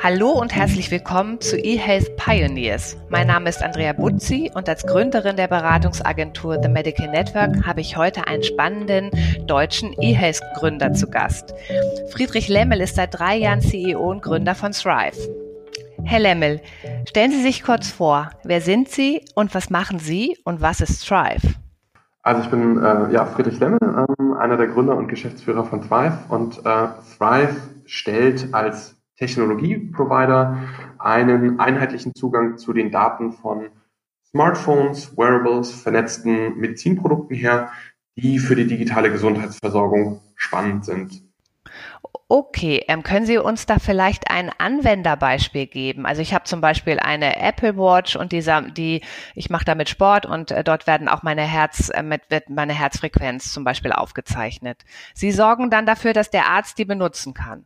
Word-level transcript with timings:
Hallo 0.00 0.30
und 0.30 0.54
herzlich 0.54 0.92
willkommen 0.92 1.40
zu 1.40 1.56
eHealth 1.56 2.16
Pioneers. 2.16 2.96
Mein 3.08 3.26
Name 3.26 3.48
ist 3.48 3.62
Andrea 3.62 3.92
Butzi 3.92 4.50
und 4.54 4.68
als 4.68 4.86
Gründerin 4.86 5.36
der 5.36 5.48
Beratungsagentur 5.48 6.60
The 6.62 6.68
Medical 6.68 7.08
Network 7.08 7.66
habe 7.66 7.80
ich 7.80 7.96
heute 7.96 8.28
einen 8.28 8.44
spannenden 8.44 9.10
deutschen 9.46 9.92
eHealth 10.00 10.40
Gründer 10.54 10.92
zu 10.92 11.08
Gast. 11.08 11.52
Friedrich 12.10 12.48
Lemmel 12.48 12.80
ist 12.80 12.94
seit 12.94 13.18
drei 13.18 13.36
Jahren 13.36 13.60
CEO 13.60 14.08
und 14.08 14.22
Gründer 14.22 14.54
von 14.54 14.70
Thrive. 14.70 15.18
Herr 16.04 16.20
Lemmel, 16.20 16.60
stellen 17.08 17.32
Sie 17.32 17.42
sich 17.42 17.64
kurz 17.64 17.90
vor. 17.90 18.30
Wer 18.44 18.60
sind 18.60 18.88
Sie 18.88 19.24
und 19.34 19.52
was 19.54 19.70
machen 19.70 19.98
Sie 19.98 20.38
und 20.44 20.60
was 20.60 20.80
ist 20.80 21.04
Thrive? 21.08 21.54
Also 22.22 22.42
ich 22.42 22.50
bin 22.50 22.82
äh, 22.82 23.12
ja, 23.12 23.26
Friedrich 23.26 23.58
Lemmel, 23.58 23.78
ähm, 23.82 24.34
einer 24.34 24.56
der 24.56 24.68
Gründer 24.68 24.96
und 24.96 25.08
Geschäftsführer 25.08 25.64
von 25.64 25.82
Thrive 25.82 26.18
und 26.28 26.58
äh, 26.64 26.88
Thrive 27.18 27.56
stellt 27.84 28.52
als 28.52 28.95
Technologieprovider 29.16 30.58
einen 30.98 31.58
einheitlichen 31.60 32.14
Zugang 32.14 32.58
zu 32.58 32.72
den 32.72 32.90
Daten 32.90 33.32
von 33.32 33.68
Smartphones, 34.28 35.16
Wearables, 35.16 35.70
vernetzten 35.70 36.58
Medizinprodukten 36.58 37.36
her, 37.36 37.70
die 38.16 38.38
für 38.38 38.56
die 38.56 38.66
digitale 38.66 39.10
Gesundheitsversorgung 39.10 40.20
spannend 40.34 40.84
sind. 40.84 41.22
Okay, 42.28 42.84
ähm, 42.88 43.04
können 43.04 43.24
Sie 43.24 43.38
uns 43.38 43.66
da 43.66 43.78
vielleicht 43.78 44.30
ein 44.30 44.50
Anwenderbeispiel 44.58 45.66
geben? 45.66 46.06
Also 46.06 46.22
ich 46.22 46.34
habe 46.34 46.44
zum 46.44 46.60
Beispiel 46.60 46.98
eine 46.98 47.36
Apple 47.40 47.76
Watch 47.76 48.16
und 48.16 48.32
dieser, 48.32 48.62
die, 48.62 49.02
ich 49.36 49.48
mache 49.48 49.64
damit 49.64 49.88
Sport 49.88 50.26
und 50.26 50.50
äh, 50.50 50.64
dort 50.64 50.88
werden 50.88 51.08
auch 51.08 51.22
meine 51.22 51.42
Herz, 51.42 51.88
äh, 51.90 52.02
mit, 52.02 52.22
wird 52.28 52.50
meine 52.50 52.72
Herzfrequenz 52.72 53.52
zum 53.52 53.62
Beispiel 53.62 53.92
aufgezeichnet. 53.92 54.84
Sie 55.14 55.30
sorgen 55.30 55.70
dann 55.70 55.86
dafür, 55.86 56.14
dass 56.14 56.30
der 56.30 56.46
Arzt 56.46 56.78
die 56.78 56.84
benutzen 56.84 57.32
kann. 57.32 57.64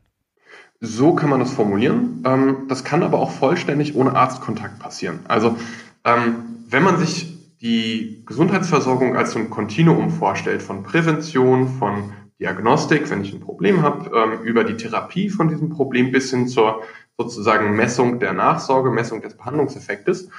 So 0.80 1.14
kann 1.14 1.28
man 1.28 1.40
das 1.40 1.52
formulieren. 1.52 2.22
Ähm, 2.24 2.66
das 2.68 2.84
kann 2.84 3.02
aber 3.02 3.18
auch 3.18 3.30
vollständig 3.30 3.94
ohne 3.94 4.16
Arztkontakt 4.16 4.78
passieren. 4.78 5.20
Also 5.28 5.56
ähm, 6.04 6.64
wenn 6.68 6.82
man 6.82 6.98
sich 6.98 7.58
die 7.60 8.22
Gesundheitsversorgung 8.24 9.16
als 9.16 9.32
so 9.32 9.38
ein 9.38 9.50
Kontinuum 9.50 10.10
vorstellt 10.10 10.62
von 10.62 10.82
Prävention, 10.82 11.68
von 11.68 12.12
Diagnostik, 12.40 13.10
wenn 13.10 13.22
ich 13.22 13.34
ein 13.34 13.40
Problem 13.40 13.82
habe, 13.82 14.10
ähm, 14.16 14.42
über 14.42 14.64
die 14.64 14.76
Therapie 14.76 15.28
von 15.28 15.48
diesem 15.48 15.68
Problem 15.68 16.10
bis 16.10 16.30
hin 16.30 16.48
zur 16.48 16.82
sozusagen 17.18 17.76
Messung 17.76 18.18
der 18.18 18.32
Nachsorge, 18.32 18.90
Messung 18.90 19.20
des 19.20 19.36
Behandlungseffektes, 19.36 20.30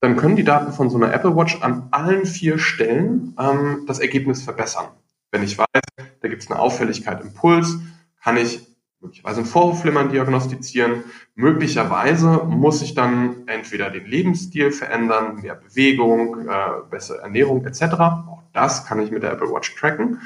dann 0.00 0.16
können 0.16 0.36
die 0.36 0.44
Daten 0.44 0.72
von 0.72 0.88
so 0.88 0.96
einer 0.96 1.12
Apple 1.12 1.36
Watch 1.36 1.60
an 1.60 1.88
allen 1.90 2.24
vier 2.24 2.58
Stellen 2.58 3.34
ähm, 3.38 3.84
das 3.86 3.98
Ergebnis 3.98 4.42
verbessern. 4.42 4.86
Wenn 5.30 5.42
ich 5.42 5.58
weiß, 5.58 5.66
da 6.22 6.28
gibt 6.28 6.42
es 6.42 6.50
eine 6.50 6.58
Auffälligkeit 6.58 7.20
im 7.20 7.34
Puls, 7.34 7.78
kann 8.22 8.38
ich 8.38 8.69
möglicherweise 9.00 9.40
ein 9.40 9.46
Vorhofflimmern 9.46 10.10
diagnostizieren. 10.10 11.04
Möglicherweise 11.34 12.44
muss 12.46 12.82
ich 12.82 12.94
dann 12.94 13.46
entweder 13.46 13.90
den 13.90 14.04
Lebensstil 14.04 14.72
verändern, 14.72 15.40
mehr 15.40 15.54
Bewegung, 15.54 16.46
äh, 16.48 16.54
bessere 16.90 17.22
Ernährung 17.22 17.64
etc. 17.64 17.82
Auch 17.82 18.42
das 18.52 18.86
kann 18.86 19.00
ich 19.00 19.10
mit 19.10 19.22
der 19.22 19.32
Apple 19.32 19.50
Watch 19.50 19.74
tracken. 19.74 20.20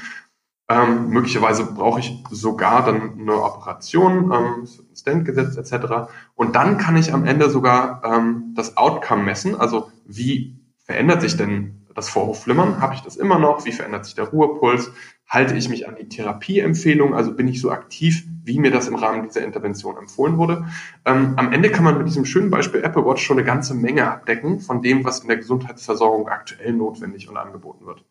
Ähm, 0.68 1.10
möglicherweise 1.10 1.66
brauche 1.66 2.00
ich 2.00 2.24
sogar 2.30 2.84
dann 2.84 3.20
eine 3.20 3.42
Operation, 3.42 4.32
ähm, 4.32 4.68
Stent 4.96 5.26
gesetzt 5.26 5.58
etc. 5.58 6.10
Und 6.34 6.56
dann 6.56 6.78
kann 6.78 6.96
ich 6.96 7.12
am 7.12 7.26
Ende 7.26 7.50
sogar 7.50 8.02
ähm, 8.04 8.54
das 8.56 8.76
Outcome 8.78 9.24
messen, 9.24 9.54
also 9.54 9.90
wie 10.06 10.58
verändert 10.78 11.20
sich 11.20 11.36
denn 11.36 11.83
das 11.94 12.08
Vorhofflimmern? 12.08 12.80
Habe 12.80 12.94
ich 12.94 13.00
das 13.00 13.16
immer 13.16 13.38
noch? 13.38 13.64
Wie 13.64 13.72
verändert 13.72 14.04
sich 14.04 14.14
der 14.14 14.28
Ruhepuls? 14.28 14.92
Halte 15.28 15.54
ich 15.54 15.68
mich 15.68 15.88
an 15.88 15.96
die 15.96 16.08
Therapieempfehlung? 16.08 17.14
Also 17.14 17.34
bin 17.34 17.48
ich 17.48 17.60
so 17.60 17.70
aktiv, 17.70 18.24
wie 18.44 18.58
mir 18.58 18.70
das 18.70 18.88
im 18.88 18.94
Rahmen 18.94 19.22
dieser 19.22 19.42
Intervention 19.42 19.96
empfohlen 19.96 20.36
wurde? 20.36 20.66
Ähm, 21.04 21.34
am 21.36 21.52
Ende 21.52 21.70
kann 21.70 21.84
man 21.84 21.96
mit 21.96 22.06
diesem 22.06 22.24
schönen 22.24 22.50
Beispiel 22.50 22.82
Apple 22.82 23.04
Watch 23.04 23.24
schon 23.24 23.38
eine 23.38 23.46
ganze 23.46 23.74
Menge 23.74 24.10
abdecken 24.10 24.60
von 24.60 24.82
dem, 24.82 25.04
was 25.04 25.20
in 25.20 25.28
der 25.28 25.38
Gesundheitsversorgung 25.38 26.28
aktuell 26.28 26.72
notwendig 26.72 27.28
und 27.28 27.36
angeboten 27.36 27.86
wird. 27.86 28.04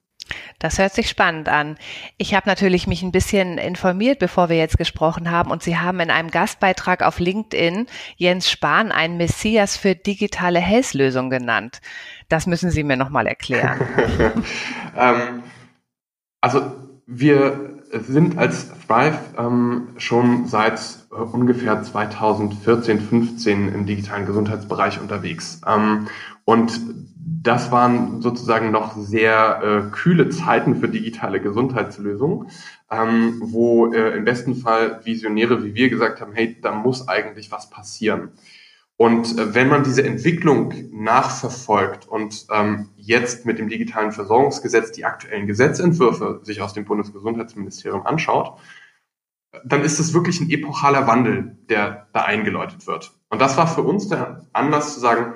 Das 0.64 0.80
hört 0.80 0.94
sich 0.94 1.10
spannend 1.10 1.50
an. 1.50 1.76
Ich 2.16 2.34
habe 2.34 2.48
natürlich 2.48 2.88
mich 2.88 3.04
ein 3.04 3.12
bisschen 3.12 3.58
informiert, 3.58 4.20
bevor 4.20 4.48
wir 4.48 4.56
jetzt 4.56 4.78
gesprochen 4.78 5.30
haben, 5.30 5.52
und 5.52 5.62
Sie 5.62 5.78
haben 5.78 6.00
in 6.00 6.10
einem 6.10 6.32
Gastbeitrag 6.32 7.04
auf 7.04 7.20
LinkedIn 7.20 7.86
Jens 8.16 8.50
Spahn 8.50 8.94
einen 8.94 9.18
Messias 9.18 9.76
für 9.76 9.94
digitale 9.94 10.60
Health-Lösungen 10.62 11.30
genannt. 11.30 11.82
Das 12.30 12.48
müssen 12.48 12.72
Sie 12.72 12.86
mir 12.86 12.96
nochmal 12.96 13.28
erklären. 13.28 13.78
ähm, 14.98 15.44
also 16.40 16.72
wir 17.08 17.73
sind 18.02 18.38
als 18.38 18.72
Thrive 18.88 19.20
ähm, 19.38 19.90
schon 19.98 20.48
seit 20.48 20.80
äh, 21.12 21.16
ungefähr 21.16 21.82
2014, 21.82 23.02
15 23.02 23.74
im 23.74 23.86
digitalen 23.86 24.26
Gesundheitsbereich 24.26 25.00
unterwegs. 25.00 25.62
Ähm, 25.68 26.08
und 26.46 26.82
das 27.16 27.72
waren 27.72 28.22
sozusagen 28.22 28.72
noch 28.72 28.96
sehr 28.96 29.62
äh, 29.62 29.92
kühle 29.92 30.30
Zeiten 30.30 30.76
für 30.76 30.88
digitale 30.88 31.42
Gesundheitslösungen, 31.42 32.50
ähm, 32.90 33.42
wo 33.42 33.94
äh, 33.94 34.18
im 34.18 34.26
besten 34.26 34.56
Fall 34.56 35.02
Visionäre 35.04 35.64
wie 35.64 35.76
wir 35.76 35.90
gesagt 35.90 36.22
haben, 36.22 36.34
hey, 36.34 36.58
da 36.62 36.74
muss 36.74 37.08
eigentlich 37.08 37.52
was 37.52 37.70
passieren. 37.70 38.32
Und 39.04 39.38
äh, 39.38 39.54
wenn 39.54 39.68
man 39.68 39.84
diese 39.84 40.02
Entwicklung 40.02 40.74
nachverfolgt 40.94 42.08
und 42.08 42.48
ähm, 42.50 42.88
jetzt 42.96 43.46
mit 43.46 43.60
dem 43.60 43.68
digitalen 43.68 44.14
Versorgungsgesetz 44.14 44.94
die 44.94 45.04
aktuellen 45.04 45.46
Gesetzentwürfe 45.46 46.40
sich 46.44 46.62
aus 46.62 46.72
dem 46.74 46.86
Bundesgesundheitsministerium 46.86 48.06
anschaut, 48.06 48.58
dann 49.66 49.82
ist 49.82 50.00
es 50.00 50.14
wirklich 50.14 50.40
ein 50.40 50.50
epochaler 50.50 51.06
Wandel, 51.06 51.58
der 51.68 52.08
da 52.14 52.22
eingeläutet 52.22 52.88
wird. 52.88 53.12
Und 53.28 53.42
das 53.42 53.58
war 53.58 53.68
für 53.68 53.82
uns 53.82 54.08
der 54.08 54.46
Anlass 54.54 54.94
zu 54.94 55.02
sagen, 55.02 55.34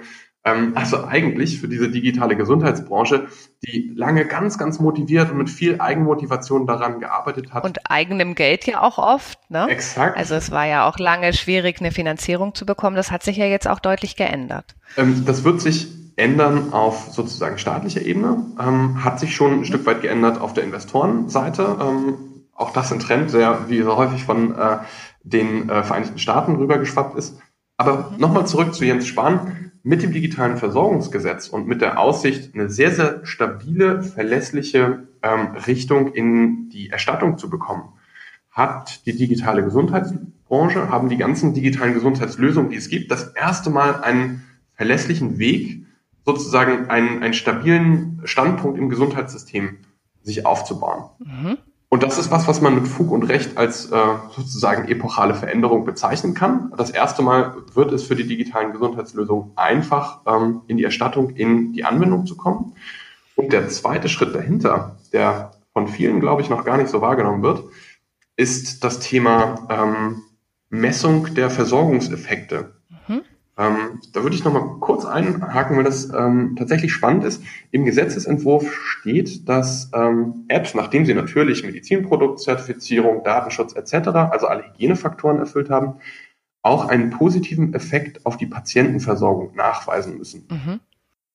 also 0.76 1.06
eigentlich 1.06 1.60
für 1.60 1.68
diese 1.68 1.90
digitale 1.90 2.36
Gesundheitsbranche, 2.36 3.28
die 3.64 3.92
lange 3.96 4.26
ganz, 4.26 4.58
ganz 4.58 4.80
motiviert 4.80 5.32
und 5.32 5.38
mit 5.38 5.50
viel 5.50 5.80
Eigenmotivation 5.80 6.68
daran 6.68 7.00
gearbeitet 7.00 7.54
hat. 7.54 7.64
Und 7.64 7.90
eigenem 7.90 8.36
Geld 8.36 8.66
ja 8.66 8.82
auch 8.82 8.98
oft, 8.98 9.40
ne? 9.50 9.68
Exakt. 9.70 10.18
Also 10.18 10.36
es 10.36 10.52
war 10.52 10.66
ja 10.66 10.88
auch 10.88 11.00
lange 11.00 11.34
schwierig, 11.34 11.80
eine 11.80 11.92
Finanzierung 11.92 12.54
zu 12.56 12.66
bekommen. 12.66 12.96
Das 12.96 13.12
hat 13.12 13.24
sich 13.24 13.38
ja 13.38 13.46
jetzt 13.46 13.68
auch 13.68 13.80
deutlich 13.80 14.16
geändert. 14.16 14.76
Ähm, 14.98 15.24
das 15.26 15.44
wird 15.44 15.62
sich 15.62 15.88
ändern 16.18 16.74
auf 16.74 17.10
sozusagen 17.12 17.58
staatlicher 17.58 18.02
Ebene, 18.02 18.44
ähm, 18.60 19.04
hat 19.04 19.20
sich 19.20 19.36
schon 19.36 19.60
ein 19.60 19.66
Stück 19.66 19.86
weit 19.86 20.02
geändert 20.02 20.42
auf 20.42 20.54
der 20.54 20.64
Investorenseite. 20.64 21.78
Ähm, 21.80 22.16
auch 22.54 22.74
das 22.74 22.92
ein 22.92 23.00
Trend, 23.00 23.34
der 23.34 23.70
wie 23.70 23.82
so 23.84 23.96
häufig 23.98 24.24
von 24.24 24.56
äh, 24.56 24.78
den 25.24 25.70
äh, 25.70 25.84
Vereinigten 25.84 26.18
Staaten 26.18 26.56
rübergeschwappt 26.56 27.16
ist. 27.18 27.40
Aber 27.78 28.12
mhm. 28.12 28.20
nochmal 28.20 28.48
zurück 28.48 28.74
zu 28.74 28.86
Jens 28.86 29.08
Spahn 29.08 29.72
mit 29.84 30.04
dem 30.04 30.12
digitalen 30.12 30.58
Versorgungsgesetz 30.58 31.48
und 31.48 31.68
mit 31.68 31.82
der 31.82 32.00
Aussicht, 32.00 32.54
eine 32.54 32.70
sehr, 32.70 32.92
sehr 32.92 33.26
stabile, 33.26 34.04
verlässliche 34.04 35.08
ähm, 35.22 35.56
Richtung 35.66 36.14
in 36.14 36.70
die 36.70 36.90
Erstattung 36.90 37.38
zu 37.38 37.50
bekommen, 37.50 37.94
hat 38.52 39.06
die 39.06 39.16
digitale 39.16 39.64
Gesundheitsbranche, 39.64 40.90
haben 40.90 41.10
die 41.10 41.18
ganzen 41.18 41.54
digitalen 41.54 41.94
Gesundheitslösungen, 41.94 42.72
die 42.72 42.78
es 42.78 42.90
gibt, 42.90 43.12
das 43.12 43.30
erste 43.34 43.70
Mal 43.70 44.02
einen 44.02 44.44
verlässlichen 44.74 45.38
Weg, 45.38 45.86
sozusagen 46.26 46.90
einen, 46.90 47.24
einen 47.24 47.34
stabilen 47.34 48.20
Standpunkt 48.26 48.78
im 48.78 48.90
Gesundheitssystem 48.90 49.78
sich 50.22 50.46
aufzubauen. 50.46 51.10
Mhm. 51.20 51.58
Und 51.90 52.04
das 52.04 52.18
ist 52.18 52.32
was, 52.32 52.48
was 52.48 52.60
man 52.60 52.76
mit 52.76 52.88
Fug 52.88 53.12
und 53.12 53.24
Recht 53.24 53.58
als 53.58 53.92
äh, 53.92 53.98
sozusagen 54.36 54.90
epochale 54.90 55.34
Veränderung 55.34 55.86
bezeichnen 55.86 56.34
kann. 56.34 56.74
Das 56.76 56.90
erste 56.90 57.22
Mal 57.22 57.56
wird 57.74 57.94
es 57.94 58.04
für 58.04 58.16
die 58.16 58.28
digitalen 58.28 58.74
Gesundheitslösungen 58.74 59.52
einfach, 59.56 60.22
ähm, 60.26 60.62
in 60.68 60.76
die 60.76 60.84
Erstattung, 60.84 61.30
in 61.30 61.72
die 61.72 61.86
Anwendung 61.86 62.26
zu 62.26 62.36
kommen. 62.36 62.74
Und 63.36 63.54
der 63.54 63.70
zweite 63.70 64.10
Schritt 64.10 64.36
dahinter, 64.36 64.98
der 65.14 65.52
von 65.72 65.88
vielen, 65.88 66.20
glaube 66.20 66.42
ich, 66.42 66.50
noch 66.50 66.66
gar 66.66 66.78
nicht 66.78 66.90
so 66.90 67.02
wahrgenommen 67.02 67.42
wird, 67.42 67.64
ist 68.36 68.84
das 68.84 69.00
Thema 69.00 69.68
ähm, 69.70 70.24
Messung 70.70 71.34
der 71.36 71.50
Versorgungseffekte. 71.50 72.77
Ähm, 73.58 74.00
da 74.14 74.22
würde 74.22 74.36
ich 74.36 74.44
noch 74.44 74.54
mal 74.54 74.78
kurz 74.80 75.04
einhaken, 75.04 75.78
weil 75.78 75.84
das 75.84 76.14
ähm, 76.14 76.56
tatsächlich 76.58 76.94
spannend 76.94 77.24
ist. 77.24 77.42
Im 77.72 77.86
Gesetzesentwurf 77.86 78.72
steht, 78.72 79.50
dass 79.50 79.90
ähm, 79.94 80.46
Apps, 80.48 80.76
nachdem 80.76 81.06
sie 81.06 81.16
natürlich 81.16 81.64
Medizinproduktzertifizierung, 81.64 83.24
Datenschutz 83.24 83.74
etc., 83.76 84.10
also 84.10 84.48
alle 84.48 84.64
Hygienefaktoren 84.64 85.40
erfüllt 85.40 85.72
haben, 85.72 85.96
auch 86.62 86.88
einen 86.88 87.10
positiven 87.10 87.74
Effekt 87.74 88.26
auf 88.26 88.38
die 88.38 88.46
Patientenversorgung 88.46 89.56
nachweisen 89.56 90.18
müssen. 90.18 90.48
Mhm. 90.52 90.80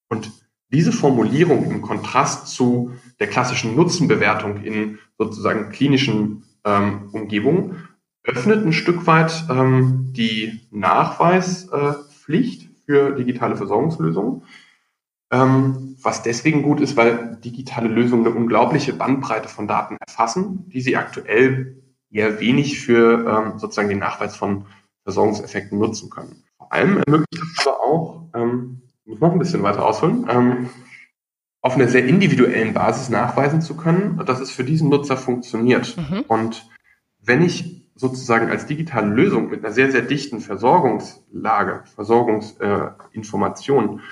Und 0.08 0.30
diese 0.72 0.92
Formulierung 0.92 1.70
im 1.70 1.82
Kontrast 1.82 2.48
zu 2.48 2.92
der 3.18 3.26
klassischen 3.26 3.75
Nutzenbewertung 3.75 4.62
in 4.62 4.98
sozusagen 5.18 5.70
klinischen 5.70 6.44
ähm, 6.64 7.10
Umgebungen 7.12 7.88
öffnet 8.25 8.64
ein 8.64 8.72
Stück 8.72 9.06
weit 9.06 9.44
ähm, 9.50 10.12
die 10.12 10.60
Nachweis, 10.70 11.68
äh, 11.68 11.94
Pflicht 12.32 12.70
für 12.87 13.12
digitale 13.12 13.56
Versorgungslösungen. 13.56 14.44
Ähm, 15.31 15.96
was 16.02 16.23
deswegen 16.23 16.62
gut 16.62 16.81
ist, 16.81 16.96
weil 16.96 17.37
digitale 17.44 17.88
Lösungen 17.88 18.26
eine 18.26 18.34
unglaubliche 18.34 18.94
Bandbreite 18.94 19.49
von 19.49 19.69
Daten 19.69 19.99
erfassen, 20.06 20.69
die 20.70 20.81
sie 20.81 20.96
aktuell 20.96 21.82
eher 22.11 22.40
wenig 22.40 22.81
für 22.81 23.26
ähm, 23.26 23.58
sozusagen 23.58 23.90
den 23.90 23.99
Nachweis 23.99 24.34
von 24.34 24.64
Versorgungseffekten 25.05 25.79
nutzen 25.79 26.08
können. 26.08 26.44
Vor 26.56 26.73
allem 26.73 26.99
ermöglicht 26.99 27.58
es 27.58 27.67
aber 27.67 27.81
auch, 27.82 28.25
ähm, 28.35 28.82
muss 29.05 29.20
noch 29.20 29.32
ein 29.32 29.38
bisschen 29.38 29.62
weiter 29.62 29.85
ausholen, 29.85 30.26
ähm, 30.31 30.70
auf 31.61 31.75
einer 31.75 31.88
sehr 31.88 32.06
individuellen 32.06 32.73
Basis 32.73 33.11
nachweisen 33.11 33.61
zu 33.61 33.76
können, 33.76 34.20
dass 34.25 34.40
es 34.40 34.50
für 34.50 34.64
diesen 34.64 34.88
Nutzer 34.88 35.19
funktioniert. 35.19 35.96
Mhm. 35.96 36.25
Und 36.28 36.69
wenn 37.20 37.43
ich 37.43 37.81
sozusagen 37.94 38.50
als 38.50 38.66
digitale 38.66 39.08
Lösung 39.08 39.50
mit 39.50 39.64
einer 39.64 39.72
sehr, 39.72 39.90
sehr 39.90 40.02
dichten 40.02 40.40
Versorgungslage, 40.40 41.84
Versorgungsinformation 41.94 43.98
äh, 43.98 44.02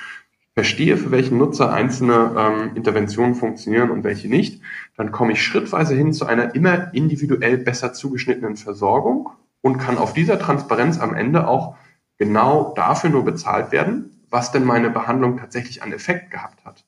verstehe, 0.54 0.96
für 0.96 1.10
welchen 1.10 1.38
Nutzer 1.38 1.72
einzelne 1.72 2.34
ähm, 2.36 2.76
Interventionen 2.76 3.34
funktionieren 3.34 3.90
und 3.90 4.04
welche 4.04 4.28
nicht, 4.28 4.62
dann 4.96 5.12
komme 5.12 5.32
ich 5.32 5.42
schrittweise 5.42 5.94
hin 5.94 6.12
zu 6.12 6.26
einer 6.26 6.54
immer 6.54 6.92
individuell 6.92 7.58
besser 7.58 7.92
zugeschnittenen 7.92 8.56
Versorgung 8.56 9.30
und 9.62 9.78
kann 9.78 9.98
auf 9.98 10.12
dieser 10.12 10.38
Transparenz 10.38 11.00
am 11.00 11.14
Ende 11.14 11.48
auch 11.48 11.76
genau 12.18 12.74
dafür 12.76 13.10
nur 13.10 13.24
bezahlt 13.24 13.72
werden, 13.72 14.24
was 14.28 14.52
denn 14.52 14.64
meine 14.64 14.90
Behandlung 14.90 15.38
tatsächlich 15.38 15.82
an 15.82 15.92
Effekt 15.92 16.30
gehabt 16.30 16.64
hat. 16.64 16.84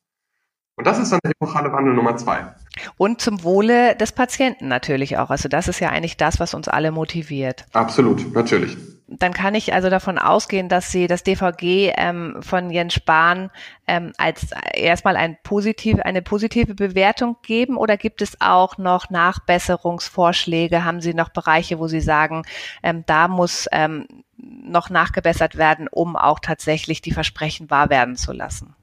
Und 0.77 0.87
das 0.87 0.99
ist 0.99 1.13
dann 1.13 1.21
der 1.23 1.33
epochale 1.33 1.73
Wandel 1.73 1.95
Nummer 1.95 2.17
zwei. 2.17 2.55
Und 2.97 3.21
zum 3.21 3.43
Wohle 3.45 3.97
des 3.97 4.13
Patienten 4.13 4.69
natürlich 4.69 5.19
auch. 5.19 5.31
Also 5.31 5.49
das 5.49 5.69
ist 5.69 5.81
ja 5.81 5.91
eigentlich 5.91 6.17
das, 6.17 6.41
was 6.41 6.55
uns 6.55 6.69
alle 6.69 6.91
motiviert. 6.91 7.67
Absolut, 7.73 8.35
natürlich. 8.35 8.77
Dann 9.19 9.35
kann 9.35 9.55
ich 9.55 9.75
also 9.75 9.91
davon 9.91 10.19
ausgehen, 10.19 10.71
dass 10.71 10.91
Sie 10.91 11.07
das 11.07 11.23
DVG 11.23 11.93
ähm, 11.97 12.37
von 12.41 12.71
Jens 12.71 12.95
Spahn 12.95 13.51
ähm, 13.87 14.13
als 14.17 14.49
erstmal 14.73 15.17
ein 15.17 15.37
positive, 15.43 16.07
eine 16.07 16.23
positive 16.23 16.75
Bewertung 16.75 17.37
geben 17.43 17.77
oder 17.77 17.99
gibt 17.99 18.23
es 18.23 18.41
auch 18.41 18.79
noch 18.79 19.11
Nachbesserungsvorschläge? 19.11 20.85
Haben 20.85 21.03
Sie 21.03 21.13
noch 21.13 21.29
Bereiche, 21.29 21.79
wo 21.79 21.89
Sie 21.89 22.01
sagen, 22.01 22.45
ähm, 22.83 23.05
da 23.07 23.29
muss 23.29 23.69
ähm, 23.71 24.07
noch 24.37 24.89
nachgebessert 24.89 25.57
werden, 25.57 25.89
um 25.91 26.17
auch 26.17 26.39
tatsächlich 26.39 27.03
die 27.03 27.13
Versprechen 27.13 27.71
wahr 27.71 27.91
werden 27.91 28.17
zu 28.17 28.33
lassen? 28.33 28.75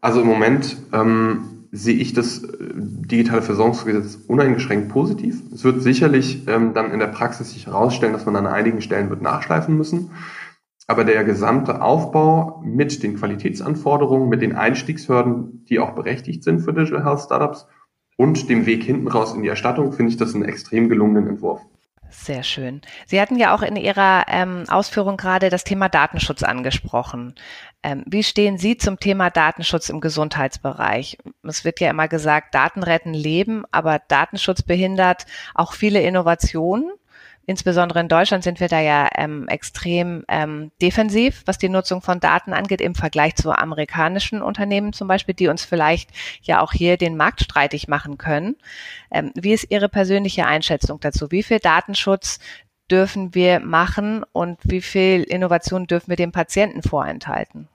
Also 0.00 0.22
im 0.22 0.26
Moment 0.26 0.76
ähm, 0.92 1.59
sehe 1.72 1.96
ich 1.96 2.12
das 2.12 2.42
äh, 2.42 2.48
digitale 2.74 3.42
Versorgungsgesetz 3.42 4.18
uneingeschränkt 4.26 4.88
positiv. 4.88 5.40
Es 5.52 5.64
wird 5.64 5.82
sicherlich 5.82 6.46
ähm, 6.48 6.74
dann 6.74 6.90
in 6.90 6.98
der 6.98 7.06
Praxis 7.06 7.52
sich 7.52 7.66
herausstellen, 7.66 8.12
dass 8.12 8.26
man 8.26 8.36
an 8.36 8.46
einigen 8.46 8.80
Stellen 8.80 9.10
wird 9.10 9.22
nachschleifen 9.22 9.76
müssen. 9.76 10.10
Aber 10.86 11.04
der 11.04 11.22
gesamte 11.22 11.82
Aufbau 11.82 12.60
mit 12.64 13.04
den 13.04 13.16
Qualitätsanforderungen, 13.16 14.28
mit 14.28 14.42
den 14.42 14.56
Einstiegshürden, 14.56 15.64
die 15.66 15.78
auch 15.78 15.92
berechtigt 15.92 16.42
sind 16.42 16.60
für 16.60 16.72
Digital 16.72 17.04
Health 17.04 17.20
Startups 17.20 17.68
und 18.16 18.48
dem 18.48 18.66
Weg 18.66 18.82
hinten 18.82 19.06
raus 19.06 19.32
in 19.34 19.42
die 19.42 19.48
Erstattung, 19.48 19.92
finde 19.92 20.10
ich 20.10 20.16
das 20.16 20.34
einen 20.34 20.44
extrem 20.44 20.88
gelungenen 20.88 21.28
Entwurf. 21.28 21.60
Sehr 22.10 22.42
schön. 22.42 22.80
Sie 23.06 23.20
hatten 23.20 23.36
ja 23.36 23.54
auch 23.54 23.62
in 23.62 23.76
Ihrer 23.76 24.24
ähm, 24.28 24.64
Ausführung 24.68 25.16
gerade 25.16 25.48
das 25.48 25.62
Thema 25.62 25.88
Datenschutz 25.88 26.42
angesprochen. 26.42 27.34
Ähm, 27.84 28.02
wie 28.06 28.24
stehen 28.24 28.58
Sie 28.58 28.76
zum 28.76 28.98
Thema 28.98 29.30
Datenschutz 29.30 29.88
im 29.88 30.00
Gesundheitsbereich? 30.00 31.18
Es 31.44 31.64
wird 31.64 31.78
ja 31.78 31.88
immer 31.88 32.08
gesagt, 32.08 32.54
Daten 32.54 32.82
retten 32.82 33.14
Leben, 33.14 33.64
aber 33.70 34.00
Datenschutz 34.08 34.62
behindert 34.62 35.24
auch 35.54 35.72
viele 35.72 36.02
Innovationen. 36.02 36.90
Insbesondere 37.46 38.00
in 38.00 38.08
Deutschland 38.08 38.44
sind 38.44 38.60
wir 38.60 38.68
da 38.68 38.80
ja 38.80 39.08
ähm, 39.16 39.48
extrem 39.48 40.24
ähm, 40.28 40.70
defensiv, 40.80 41.42
was 41.46 41.58
die 41.58 41.68
Nutzung 41.68 42.00
von 42.00 42.20
Daten 42.20 42.52
angeht, 42.52 42.80
im 42.80 42.94
Vergleich 42.94 43.34
zu 43.34 43.50
amerikanischen 43.50 44.42
Unternehmen 44.42 44.92
zum 44.92 45.08
Beispiel, 45.08 45.34
die 45.34 45.48
uns 45.48 45.64
vielleicht 45.64 46.10
ja 46.42 46.60
auch 46.60 46.72
hier 46.72 46.96
den 46.96 47.16
Markt 47.16 47.42
streitig 47.42 47.88
machen 47.88 48.18
können. 48.18 48.56
Ähm, 49.10 49.32
wie 49.34 49.52
ist 49.52 49.70
Ihre 49.70 49.88
persönliche 49.88 50.46
Einschätzung 50.46 51.00
dazu? 51.00 51.30
Wie 51.30 51.42
viel 51.42 51.58
Datenschutz 51.58 52.38
dürfen 52.90 53.34
wir 53.34 53.60
machen 53.60 54.24
und 54.32 54.58
wie 54.64 54.80
viel 54.80 55.22
Innovation 55.22 55.86
dürfen 55.86 56.08
wir 56.08 56.16
dem 56.16 56.32
Patienten 56.32 56.82
vorenthalten? 56.82 57.68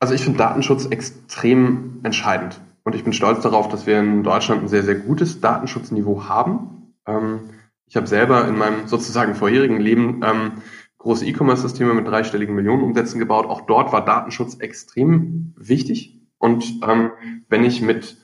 Also 0.00 0.14
ich 0.14 0.22
finde 0.22 0.38
Datenschutz 0.38 0.86
extrem 0.86 2.00
entscheidend. 2.02 2.60
Und 2.84 2.94
ich 2.94 3.04
bin 3.04 3.12
stolz 3.12 3.42
darauf, 3.42 3.68
dass 3.68 3.86
wir 3.86 3.98
in 3.98 4.22
Deutschland 4.22 4.62
ein 4.62 4.68
sehr, 4.68 4.82
sehr 4.82 4.94
gutes 4.94 5.40
Datenschutzniveau 5.40 6.28
haben. 6.28 6.94
Ähm, 7.06 7.50
ich 7.88 7.96
habe 7.96 8.06
selber 8.06 8.46
in 8.46 8.56
meinem 8.56 8.86
sozusagen 8.86 9.34
vorherigen 9.34 9.80
Leben 9.80 10.20
ähm, 10.24 10.52
große 10.98 11.24
E-Commerce-Systeme 11.26 11.94
mit 11.94 12.06
dreistelligen 12.06 12.54
Millionenumsätzen 12.54 13.18
gebaut. 13.18 13.46
Auch 13.46 13.62
dort 13.62 13.92
war 13.92 14.04
Datenschutz 14.04 14.56
extrem 14.56 15.54
wichtig. 15.56 16.20
Und 16.38 16.80
ähm, 16.86 17.12
wenn 17.48 17.64
ich 17.64 17.80
mit 17.80 18.18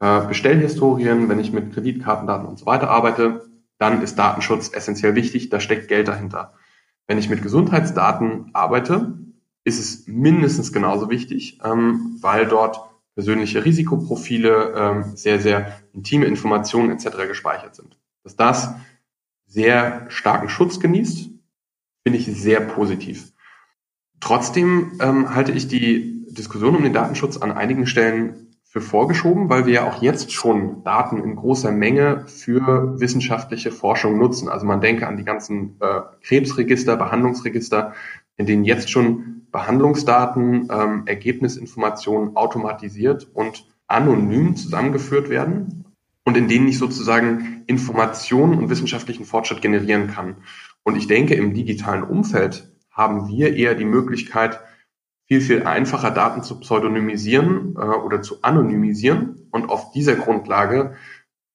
äh, 0.00 0.20
Bestellhistorien, 0.26 1.28
wenn 1.28 1.40
ich 1.40 1.52
mit 1.52 1.72
Kreditkartendaten 1.72 2.46
und 2.46 2.58
so 2.58 2.66
weiter 2.66 2.90
arbeite, 2.90 3.48
dann 3.78 4.02
ist 4.02 4.18
Datenschutz 4.18 4.70
essentiell 4.72 5.14
wichtig. 5.14 5.48
Da 5.48 5.60
steckt 5.60 5.88
Geld 5.88 6.08
dahinter. 6.08 6.54
Wenn 7.06 7.18
ich 7.18 7.30
mit 7.30 7.42
Gesundheitsdaten 7.42 8.50
arbeite, 8.52 9.18
ist 9.64 9.78
es 9.78 10.06
mindestens 10.06 10.72
genauso 10.72 11.10
wichtig, 11.10 11.60
ähm, 11.64 12.18
weil 12.20 12.46
dort 12.46 12.80
persönliche 13.14 13.64
Risikoprofile, 13.64 14.74
ähm, 14.76 15.16
sehr, 15.16 15.40
sehr 15.40 15.80
intime 15.92 16.26
Informationen 16.26 16.90
etc. 16.90 17.28
gespeichert 17.28 17.74
sind. 17.74 17.96
Dass 18.22 18.36
das 18.36 18.74
sehr 19.46 20.06
starken 20.08 20.48
Schutz 20.48 20.80
genießt, 20.80 21.30
finde 22.02 22.18
ich 22.18 22.26
sehr 22.26 22.60
positiv. 22.60 23.32
Trotzdem 24.20 24.98
ähm, 25.00 25.34
halte 25.34 25.52
ich 25.52 25.68
die 25.68 26.26
Diskussion 26.30 26.76
um 26.76 26.82
den 26.82 26.92
Datenschutz 26.92 27.36
an 27.36 27.52
einigen 27.52 27.86
Stellen 27.86 28.46
für 28.64 28.80
vorgeschoben, 28.80 29.48
weil 29.48 29.66
wir 29.66 29.72
ja 29.72 29.88
auch 29.88 30.02
jetzt 30.02 30.32
schon 30.32 30.82
Daten 30.84 31.22
in 31.22 31.36
großer 31.36 31.70
Menge 31.70 32.24
für 32.26 33.00
wissenschaftliche 33.00 33.70
Forschung 33.70 34.18
nutzen. 34.18 34.48
Also 34.48 34.66
man 34.66 34.80
denke 34.80 35.06
an 35.06 35.16
die 35.16 35.24
ganzen 35.24 35.76
äh, 35.80 36.00
Krebsregister, 36.22 36.96
Behandlungsregister, 36.96 37.94
in 38.36 38.46
denen 38.46 38.64
jetzt 38.64 38.90
schon 38.90 39.46
Behandlungsdaten, 39.50 40.68
ähm, 40.70 41.02
Ergebnisinformationen 41.06 42.36
automatisiert 42.36 43.28
und 43.32 43.66
anonym 43.86 44.56
zusammengeführt 44.56 45.30
werden 45.30 45.85
und 46.26 46.36
in 46.36 46.48
denen 46.48 46.66
ich 46.66 46.76
sozusagen 46.76 47.62
Informationen 47.66 48.58
und 48.58 48.68
wissenschaftlichen 48.68 49.24
Fortschritt 49.24 49.62
generieren 49.62 50.08
kann. 50.08 50.38
Und 50.82 50.96
ich 50.96 51.06
denke, 51.06 51.34
im 51.34 51.54
digitalen 51.54 52.02
Umfeld 52.02 52.68
haben 52.90 53.28
wir 53.28 53.54
eher 53.54 53.76
die 53.76 53.84
Möglichkeit, 53.84 54.60
viel, 55.28 55.40
viel 55.40 55.62
einfacher 55.62 56.10
Daten 56.10 56.42
zu 56.42 56.58
pseudonymisieren 56.58 57.76
äh, 57.76 57.80
oder 57.80 58.22
zu 58.22 58.42
anonymisieren 58.42 59.48
und 59.52 59.70
auf 59.70 59.92
dieser 59.92 60.16
Grundlage 60.16 60.96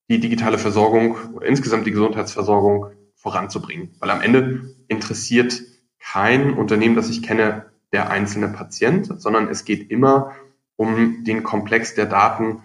die 0.10 0.20
digitale 0.20 0.58
Versorgung 0.58 1.18
oder 1.34 1.46
insgesamt 1.46 1.86
die 1.86 1.92
Gesundheitsversorgung 1.92 2.88
voranzubringen. 3.16 3.94
Weil 4.00 4.10
am 4.10 4.22
Ende 4.22 4.74
interessiert 4.88 5.62
kein 6.00 6.54
Unternehmen, 6.54 6.96
das 6.96 7.10
ich 7.10 7.24
kenne, 7.24 7.66
der 7.92 8.10
einzelne 8.10 8.48
Patient, 8.48 9.22
sondern 9.22 9.50
es 9.50 9.66
geht 9.66 9.92
immer 9.92 10.32
um 10.78 11.26
den 11.26 11.44
Komplex 11.44 11.94
der 11.94 12.06
Daten, 12.06 12.64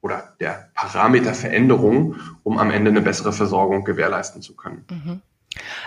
oder 0.00 0.34
der 0.40 0.70
Parameterveränderung, 0.74 2.16
um 2.42 2.58
am 2.58 2.70
Ende 2.70 2.90
eine 2.90 3.00
bessere 3.00 3.32
Versorgung 3.32 3.84
gewährleisten 3.84 4.42
zu 4.42 4.54
können. 4.54 4.84
Mhm. 4.90 5.22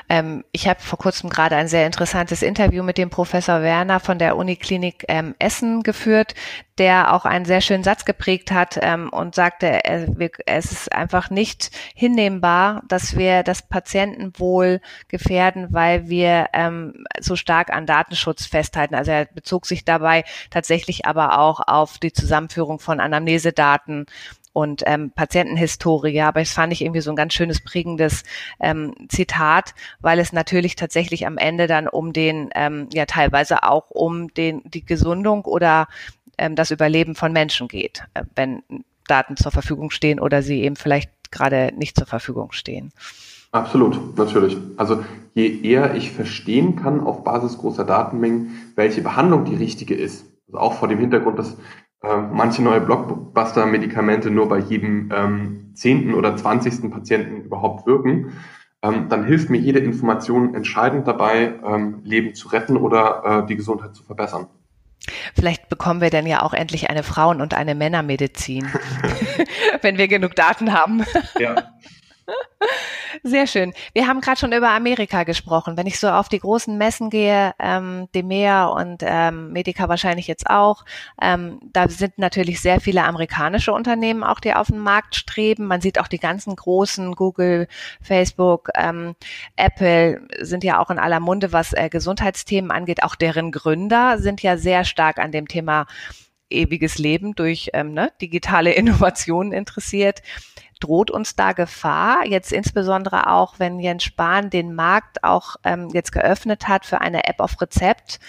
Ähm, 0.09 0.43
ich 0.51 0.67
habe 0.67 0.81
vor 0.81 0.99
kurzem 0.99 1.29
gerade 1.29 1.55
ein 1.55 1.67
sehr 1.67 1.85
interessantes 1.85 2.41
Interview 2.41 2.83
mit 2.83 2.97
dem 2.97 3.09
Professor 3.09 3.61
Werner 3.61 3.99
von 3.99 4.19
der 4.19 4.35
Uniklinik 4.35 5.05
ähm, 5.07 5.35
Essen 5.39 5.83
geführt, 5.83 6.33
der 6.77 7.13
auch 7.13 7.25
einen 7.25 7.45
sehr 7.45 7.61
schönen 7.61 7.83
Satz 7.83 8.05
geprägt 8.05 8.51
hat 8.51 8.79
ähm, 8.81 9.09
und 9.09 9.35
sagte, 9.35 9.85
äh, 9.85 10.07
es 10.45 10.71
ist 10.71 10.91
einfach 10.91 11.29
nicht 11.29 11.69
hinnehmbar, 11.93 12.81
dass 12.87 13.15
wir 13.15 13.43
das 13.43 13.61
Patientenwohl 13.61 14.81
gefährden, 15.07 15.67
weil 15.71 16.09
wir 16.09 16.47
ähm, 16.53 17.05
so 17.19 17.35
stark 17.35 17.71
an 17.71 17.85
Datenschutz 17.85 18.45
festhalten. 18.45 18.95
Also 18.95 19.11
er 19.11 19.25
bezog 19.25 19.65
sich 19.65 19.85
dabei 19.85 20.23
tatsächlich 20.49 21.05
aber 21.05 21.39
auch 21.39 21.61
auf 21.65 21.99
die 21.99 22.13
Zusammenführung 22.13 22.79
von 22.79 22.99
Anamnesedaten 22.99 24.07
und 24.53 24.83
ähm, 24.85 25.11
Patientenhistorie. 25.11 26.21
Aber 26.21 26.41
es 26.41 26.51
fand 26.51 26.73
ich 26.73 26.81
irgendwie 26.81 27.01
so 27.01 27.11
ein 27.11 27.15
ganz 27.15 27.33
schönes 27.33 27.61
prägendes 27.63 28.23
ähm, 28.59 28.93
Zitat, 29.09 29.73
weil 29.99 30.19
es 30.19 30.33
natürlich 30.33 30.75
tatsächlich 30.75 31.25
am 31.25 31.37
Ende 31.37 31.67
dann 31.67 31.87
um 31.87 32.13
den, 32.13 32.49
ähm, 32.55 32.87
ja 32.93 33.05
teilweise 33.05 33.63
auch 33.63 33.89
um 33.89 34.33
den 34.33 34.61
die 34.65 34.85
Gesundung 34.85 35.45
oder 35.45 35.87
ähm, 36.37 36.55
das 36.55 36.71
Überleben 36.71 37.15
von 37.15 37.31
Menschen 37.31 37.67
geht, 37.67 38.03
äh, 38.13 38.23
wenn 38.35 38.63
Daten 39.07 39.37
zur 39.37 39.51
Verfügung 39.51 39.91
stehen 39.91 40.19
oder 40.19 40.41
sie 40.41 40.61
eben 40.61 40.75
vielleicht 40.75 41.11
gerade 41.31 41.71
nicht 41.75 41.97
zur 41.97 42.07
Verfügung 42.07 42.51
stehen. 42.51 42.91
Absolut, 43.51 44.17
natürlich. 44.17 44.57
Also 44.77 45.03
je 45.33 45.61
eher 45.61 45.95
ich 45.95 46.11
verstehen 46.11 46.77
kann 46.77 47.01
auf 47.01 47.23
Basis 47.23 47.57
großer 47.57 47.83
Datenmengen, 47.83 48.71
welche 48.75 49.01
Behandlung 49.01 49.43
die 49.45 49.55
richtige 49.55 49.93
ist, 49.93 50.25
also 50.47 50.59
auch 50.59 50.73
vor 50.73 50.87
dem 50.87 50.99
Hintergrund, 50.99 51.37
dass 51.37 51.57
äh, 52.03 52.17
manche 52.17 52.61
neue 52.61 52.81
Blockbuster-Medikamente 52.81 54.31
nur 54.31 54.49
bei 54.49 54.59
jedem 54.59 55.11
ähm, 55.13 55.71
zehnten 55.73 56.13
oder 56.13 56.35
zwanzigsten 56.35 56.89
Patienten 56.89 57.41
überhaupt 57.41 57.85
wirken, 57.85 58.33
ähm, 58.81 59.07
dann 59.09 59.25
hilft 59.25 59.49
mir 59.49 59.59
jede 59.59 59.79
Information 59.79 60.55
entscheidend 60.55 61.07
dabei, 61.07 61.53
ähm, 61.63 62.01
Leben 62.03 62.33
zu 62.33 62.47
retten 62.49 62.77
oder 62.77 63.43
äh, 63.43 63.47
die 63.47 63.55
Gesundheit 63.55 63.95
zu 63.95 64.03
verbessern. 64.03 64.47
Vielleicht 65.35 65.69
bekommen 65.69 66.01
wir 66.01 66.09
dann 66.09 66.27
ja 66.27 66.43
auch 66.43 66.53
endlich 66.53 66.89
eine 66.89 67.03
Frauen- 67.03 67.41
und 67.41 67.53
eine 67.53 67.75
Männermedizin, 67.75 68.67
wenn 69.81 69.97
wir 69.97 70.07
genug 70.07 70.35
Daten 70.35 70.73
haben. 70.73 71.03
Ja. 71.39 71.55
Sehr 73.23 73.47
schön. 73.47 73.73
Wir 73.93 74.07
haben 74.07 74.21
gerade 74.21 74.39
schon 74.39 74.53
über 74.53 74.69
Amerika 74.69 75.23
gesprochen. 75.23 75.77
Wenn 75.77 75.87
ich 75.87 75.99
so 75.99 76.09
auf 76.09 76.29
die 76.29 76.39
großen 76.39 76.77
Messen 76.77 77.09
gehe, 77.09 77.53
ähm, 77.59 78.07
Demea 78.13 78.65
und 78.65 79.03
ähm, 79.05 79.51
Medica 79.51 79.89
wahrscheinlich 79.89 80.27
jetzt 80.27 80.49
auch, 80.49 80.85
ähm, 81.21 81.59
da 81.73 81.89
sind 81.89 82.17
natürlich 82.17 82.61
sehr 82.61 82.79
viele 82.79 83.03
amerikanische 83.03 83.73
Unternehmen 83.73 84.23
auch, 84.23 84.39
die 84.39 84.53
auf 84.53 84.67
den 84.67 84.79
Markt 84.79 85.15
streben. 85.15 85.67
Man 85.67 85.81
sieht 85.81 85.99
auch 85.99 86.07
die 86.07 86.19
ganzen 86.19 86.55
großen 86.55 87.13
Google, 87.15 87.67
Facebook, 88.01 88.69
ähm, 88.75 89.15
Apple 89.55 90.27
sind 90.39 90.63
ja 90.63 90.79
auch 90.79 90.89
in 90.89 90.99
aller 90.99 91.19
Munde, 91.19 91.51
was 91.51 91.73
äh, 91.73 91.89
Gesundheitsthemen 91.89 92.71
angeht. 92.71 93.03
Auch 93.03 93.15
deren 93.15 93.51
Gründer 93.51 94.17
sind 94.19 94.41
ja 94.41 94.57
sehr 94.57 94.85
stark 94.85 95.19
an 95.19 95.31
dem 95.31 95.47
Thema 95.47 95.85
ewiges 96.51 96.97
Leben 96.97 97.33
durch 97.33 97.69
ähm, 97.73 97.93
ne, 97.93 98.11
digitale 98.21 98.71
Innovationen 98.73 99.53
interessiert. 99.53 100.21
Droht 100.81 101.09
uns 101.09 101.37
da 101.37 101.53
Gefahr, 101.53 102.27
jetzt 102.27 102.51
insbesondere 102.51 103.27
auch, 103.27 103.55
wenn 103.57 103.79
Jens 103.79 104.03
Spahn 104.03 104.49
den 104.49 104.75
Markt 104.75 105.23
auch 105.23 105.55
ähm, 105.63 105.89
jetzt 105.93 106.11
geöffnet 106.11 106.67
hat 106.67 106.85
für 106.85 106.99
eine 106.99 107.23
App 107.25 107.39
auf 107.39 107.61
Rezept? 107.61 108.19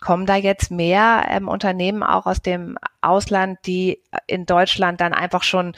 Kommen 0.00 0.26
da 0.26 0.36
jetzt 0.36 0.70
mehr 0.70 1.26
ähm, 1.28 1.48
Unternehmen 1.48 2.04
auch 2.04 2.26
aus 2.26 2.40
dem 2.40 2.78
Ausland, 3.00 3.58
die 3.66 4.00
in 4.28 4.46
Deutschland 4.46 5.00
dann 5.00 5.14
einfach 5.14 5.42
schon 5.42 5.74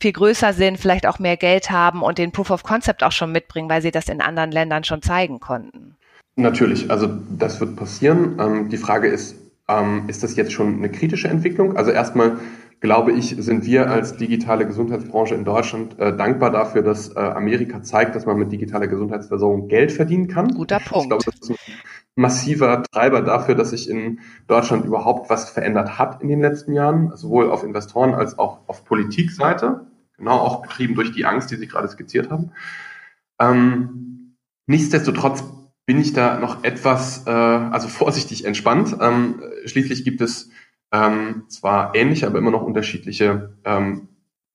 viel 0.00 0.12
größer 0.12 0.52
sind, 0.52 0.78
vielleicht 0.78 1.06
auch 1.06 1.18
mehr 1.18 1.36
Geld 1.36 1.70
haben 1.70 2.02
und 2.02 2.18
den 2.18 2.32
Proof 2.32 2.50
of 2.50 2.62
Concept 2.62 3.02
auch 3.02 3.12
schon 3.12 3.32
mitbringen, 3.32 3.68
weil 3.68 3.82
sie 3.82 3.90
das 3.90 4.08
in 4.08 4.20
anderen 4.20 4.52
Ländern 4.52 4.84
schon 4.84 5.02
zeigen 5.02 5.40
konnten? 5.40 5.96
Natürlich, 6.36 6.90
also 6.90 7.08
das 7.30 7.60
wird 7.60 7.76
passieren. 7.76 8.36
Ähm, 8.38 8.68
die 8.68 8.76
Frage 8.76 9.08
ist, 9.08 9.36
ähm, 9.68 10.04
ist 10.06 10.22
das 10.22 10.36
jetzt 10.36 10.52
schon 10.52 10.76
eine 10.76 10.90
kritische 10.90 11.28
Entwicklung? 11.28 11.76
Also 11.76 11.90
erstmal 11.90 12.38
glaube 12.80 13.12
ich, 13.12 13.34
sind 13.38 13.64
wir 13.64 13.90
als 13.90 14.16
digitale 14.16 14.66
Gesundheitsbranche 14.66 15.34
in 15.34 15.44
Deutschland 15.44 15.98
äh, 15.98 16.16
dankbar 16.16 16.50
dafür, 16.50 16.82
dass 16.82 17.14
äh, 17.14 17.18
Amerika 17.18 17.82
zeigt, 17.82 18.14
dass 18.14 18.26
man 18.26 18.38
mit 18.38 18.52
digitaler 18.52 18.86
Gesundheitsversorgung 18.86 19.68
Geld 19.68 19.92
verdienen 19.92 20.28
kann. 20.28 20.54
Guter 20.54 20.78
Punkt. 20.80 21.04
Ich 21.04 21.08
glaube, 21.08 21.24
das 21.24 21.34
ist 21.40 21.50
ein 21.50 21.56
massiver 22.16 22.82
Treiber 22.82 23.22
dafür, 23.22 23.54
dass 23.54 23.70
sich 23.70 23.88
in 23.88 24.20
Deutschland 24.46 24.84
überhaupt 24.84 25.30
was 25.30 25.50
verändert 25.50 25.98
hat 25.98 26.22
in 26.22 26.28
den 26.28 26.40
letzten 26.40 26.72
Jahren, 26.72 27.16
sowohl 27.16 27.50
auf 27.50 27.64
Investoren 27.64 28.14
als 28.14 28.38
auch 28.38 28.60
auf 28.68 28.84
Politikseite. 28.84 29.86
Genau, 30.18 30.38
auch 30.38 30.62
getrieben 30.62 30.94
durch 30.94 31.12
die 31.12 31.26
Angst, 31.26 31.50
die 31.50 31.56
Sie 31.56 31.66
gerade 31.66 31.88
skizziert 31.88 32.30
haben. 32.30 32.52
Ähm, 33.38 34.36
nichtsdestotrotz 34.66 35.44
bin 35.84 36.00
ich 36.00 36.12
da 36.12 36.38
noch 36.38 36.64
etwas, 36.64 37.26
äh, 37.26 37.30
also 37.30 37.88
vorsichtig 37.88 38.44
entspannt. 38.44 38.96
Ähm, 39.00 39.42
schließlich 39.64 40.04
gibt 40.04 40.20
es 40.20 40.50
ähm, 40.96 41.44
zwar 41.48 41.94
ähnliche, 41.94 42.26
aber 42.26 42.38
immer 42.38 42.50
noch 42.50 42.62
unterschiedliche 42.62 43.54
ähm, 43.64 44.08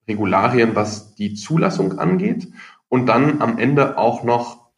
Regularien, 0.08 0.74
was 0.74 1.14
die 1.14 1.34
Zulassung 1.34 1.98
angeht. 1.98 2.48
Und 2.88 3.06
dann 3.06 3.40
am 3.40 3.58
Ende 3.58 3.96
auch 3.96 4.24
noch, 4.24 4.70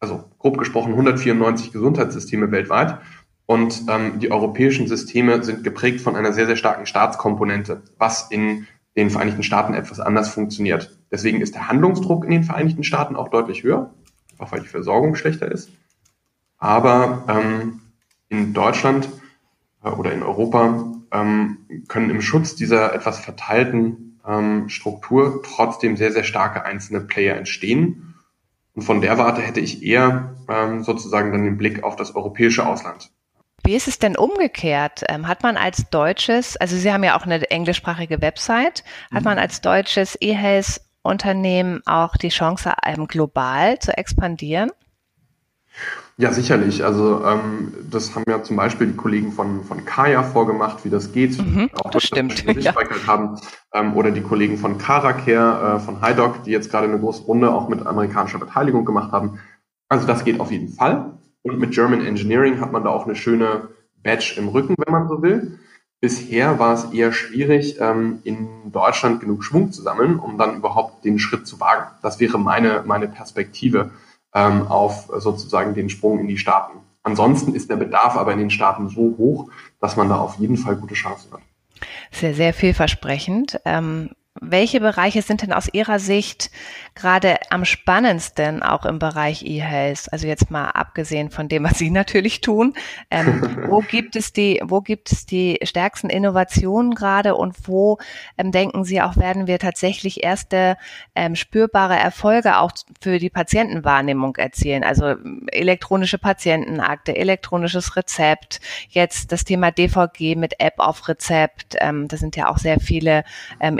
also 0.00 0.24
grob 0.38 0.58
gesprochen, 0.58 0.92
194 0.92 1.72
Gesundheitssysteme 1.72 2.50
weltweit. 2.50 2.98
Und 3.46 3.82
ähm, 3.88 4.18
die 4.20 4.30
europäischen 4.30 4.86
Systeme 4.86 5.42
sind 5.42 5.62
geprägt 5.62 6.00
von 6.00 6.16
einer 6.16 6.32
sehr, 6.32 6.46
sehr 6.46 6.56
starken 6.56 6.86
Staatskomponente, 6.86 7.82
was 7.98 8.30
in 8.30 8.66
den 8.96 9.10
Vereinigten 9.10 9.42
Staaten 9.42 9.74
etwas 9.74 10.00
anders 10.00 10.30
funktioniert. 10.30 10.98
Deswegen 11.10 11.40
ist 11.40 11.54
der 11.54 11.68
Handlungsdruck 11.68 12.24
in 12.24 12.30
den 12.30 12.44
Vereinigten 12.44 12.84
Staaten 12.84 13.16
auch 13.16 13.28
deutlich 13.28 13.62
höher, 13.62 13.92
auch 14.38 14.52
weil 14.52 14.60
die 14.60 14.68
Versorgung 14.68 15.16
schlechter 15.16 15.50
ist. 15.50 15.70
Aber 16.58 17.24
ähm, 17.28 17.80
in 18.28 18.52
Deutschland 18.52 19.08
äh, 19.84 19.90
oder 19.90 20.12
in 20.12 20.22
Europa 20.22 20.92
ähm, 21.12 21.58
können 21.88 22.10
im 22.10 22.20
Schutz 22.20 22.54
dieser 22.54 22.94
etwas 22.94 23.20
verteilten 23.20 24.18
ähm, 24.26 24.68
Struktur 24.68 25.42
trotzdem 25.42 25.96
sehr, 25.96 26.12
sehr 26.12 26.24
starke 26.24 26.64
einzelne 26.64 27.00
Player 27.00 27.36
entstehen. 27.36 28.14
Und 28.74 28.82
von 28.82 29.00
der 29.00 29.18
Warte 29.18 29.42
hätte 29.42 29.60
ich 29.60 29.82
eher 29.82 30.36
ähm, 30.48 30.82
sozusagen 30.82 31.32
dann 31.32 31.44
den 31.44 31.58
Blick 31.58 31.82
auf 31.82 31.96
das 31.96 32.14
europäische 32.14 32.66
Ausland. 32.66 33.10
Wie 33.62 33.74
ist 33.74 33.88
es 33.88 33.98
denn 33.98 34.16
umgekehrt? 34.16 35.02
Ähm, 35.08 35.28
hat 35.28 35.42
man 35.42 35.56
als 35.56 35.90
deutsches, 35.90 36.56
also 36.56 36.76
Sie 36.76 36.92
haben 36.92 37.04
ja 37.04 37.16
auch 37.16 37.24
eine 37.24 37.50
englischsprachige 37.50 38.22
Website, 38.22 38.84
hat 39.12 39.22
mhm. 39.22 39.24
man 39.24 39.38
als 39.38 39.60
deutsches 39.60 40.16
E-Health 40.20 40.80
Unternehmen 41.02 41.80
auch 41.86 42.16
die 42.16 42.28
Chance, 42.28 42.72
ähm, 42.84 43.06
global 43.06 43.78
zu 43.78 43.96
expandieren? 43.96 44.70
Ja, 46.16 46.32
sicherlich. 46.32 46.84
Also 46.84 47.24
ähm, 47.24 47.72
das 47.90 48.14
haben 48.14 48.24
ja 48.28 48.42
zum 48.42 48.56
Beispiel 48.56 48.88
die 48.88 48.96
Kollegen 48.96 49.32
von, 49.32 49.64
von 49.64 49.86
Kaya 49.86 50.22
vorgemacht, 50.22 50.84
wie 50.84 50.90
das 50.90 51.12
geht. 51.12 51.38
Mhm, 51.38 51.70
auch 51.82 51.90
das 51.90 52.04
stimmt. 52.04 52.44
Ja. 52.62 52.74
haben. 53.06 53.38
Ähm, 53.72 53.96
oder 53.96 54.10
die 54.10 54.20
Kollegen 54.20 54.58
von 54.58 54.76
Caracare, 54.76 55.76
äh, 55.76 55.80
von 55.80 56.04
HiDoc, 56.04 56.44
die 56.44 56.50
jetzt 56.50 56.70
gerade 56.70 56.88
eine 56.88 56.98
große 56.98 57.22
Runde 57.22 57.50
auch 57.50 57.68
mit 57.68 57.86
amerikanischer 57.86 58.38
Beteiligung 58.38 58.84
gemacht 58.84 59.12
haben. 59.12 59.38
Also 59.88 60.06
das 60.06 60.24
geht 60.24 60.40
auf 60.40 60.50
jeden 60.50 60.68
Fall. 60.68 61.18
Und 61.42 61.58
mit 61.58 61.70
German 61.70 62.04
Engineering 62.04 62.60
hat 62.60 62.70
man 62.70 62.84
da 62.84 62.90
auch 62.90 63.06
eine 63.06 63.16
schöne 63.16 63.68
Badge 64.02 64.34
im 64.36 64.48
Rücken, 64.48 64.74
wenn 64.76 64.92
man 64.92 65.08
so 65.08 65.22
will. 65.22 65.58
Bisher 66.00 66.58
war 66.58 66.74
es 66.74 66.92
eher 66.92 67.12
schwierig, 67.12 67.76
ähm, 67.80 68.20
in 68.24 68.72
Deutschland 68.72 69.20
genug 69.20 69.44
Schwung 69.44 69.72
zu 69.72 69.82
sammeln, 69.82 70.18
um 70.18 70.36
dann 70.36 70.56
überhaupt 70.56 71.04
den 71.04 71.18
Schritt 71.18 71.46
zu 71.46 71.60
wagen. 71.60 71.90
Das 72.02 72.20
wäre 72.20 72.38
meine, 72.38 72.82
meine 72.86 73.08
Perspektive 73.08 73.90
ähm, 74.34 74.66
auf 74.68 75.10
sozusagen 75.18 75.74
den 75.74 75.90
Sprung 75.90 76.20
in 76.20 76.28
die 76.28 76.38
Staaten. 76.38 76.78
Ansonsten 77.02 77.54
ist 77.54 77.70
der 77.70 77.76
Bedarf 77.76 78.16
aber 78.16 78.32
in 78.32 78.38
den 78.38 78.50
Staaten 78.50 78.88
so 78.88 79.14
hoch, 79.16 79.50
dass 79.80 79.96
man 79.96 80.08
da 80.08 80.16
auf 80.16 80.36
jeden 80.38 80.56
Fall 80.56 80.76
gute 80.76 80.94
Chancen 80.94 81.32
hat. 81.32 81.40
Sehr, 82.10 82.34
sehr 82.34 82.52
vielversprechend. 82.52 83.60
Ähm, 83.64 84.10
welche 84.40 84.80
Bereiche 84.80 85.20
sind 85.22 85.42
denn 85.42 85.52
aus 85.52 85.68
Ihrer 85.72 85.98
Sicht 85.98 86.50
gerade 86.94 87.36
am 87.50 87.64
spannendsten 87.64 88.62
auch 88.62 88.86
im 88.86 88.98
Bereich 88.98 89.44
E-Health? 89.44 90.12
Also 90.12 90.26
jetzt 90.26 90.50
mal 90.50 90.70
abgesehen 90.70 91.30
von 91.30 91.48
dem, 91.48 91.64
was 91.64 91.78
Sie 91.78 91.90
natürlich 91.90 92.40
tun. 92.40 92.74
Ähm, 93.10 93.66
wo 93.68 93.80
gibt 93.88 94.16
es 94.16 94.32
die, 94.32 94.60
wo 94.64 94.80
gibt 94.80 95.12
es 95.12 95.26
die 95.26 95.58
stärksten 95.62 96.08
Innovationen 96.08 96.94
gerade 96.94 97.34
und 97.34 97.68
wo 97.68 97.98
ähm, 98.38 98.50
denken 98.50 98.84
Sie 98.84 99.02
auch, 99.02 99.16
werden 99.16 99.46
wir 99.46 99.58
tatsächlich 99.58 100.24
erste 100.24 100.76
ähm, 101.14 101.36
spürbare 101.36 101.96
Erfolge 101.96 102.58
auch 102.58 102.72
für 103.00 103.18
die 103.18 103.30
Patientenwahrnehmung 103.30 104.36
erzielen? 104.36 104.84
Also 104.84 105.16
elektronische 105.48 106.18
Patientenakte, 106.18 107.14
elektronisches 107.14 107.94
Rezept, 107.96 108.60
jetzt 108.88 109.32
das 109.32 109.44
Thema 109.44 109.70
DVG 109.70 110.34
mit 110.36 110.60
App 110.60 110.74
auf 110.78 111.08
Rezept. 111.08 111.76
Ähm, 111.78 112.08
das 112.08 112.20
sind 112.20 112.36
ja 112.36 112.48
auch 112.48 112.58
sehr 112.58 112.80
viele 112.80 113.24
ähm, 113.60 113.78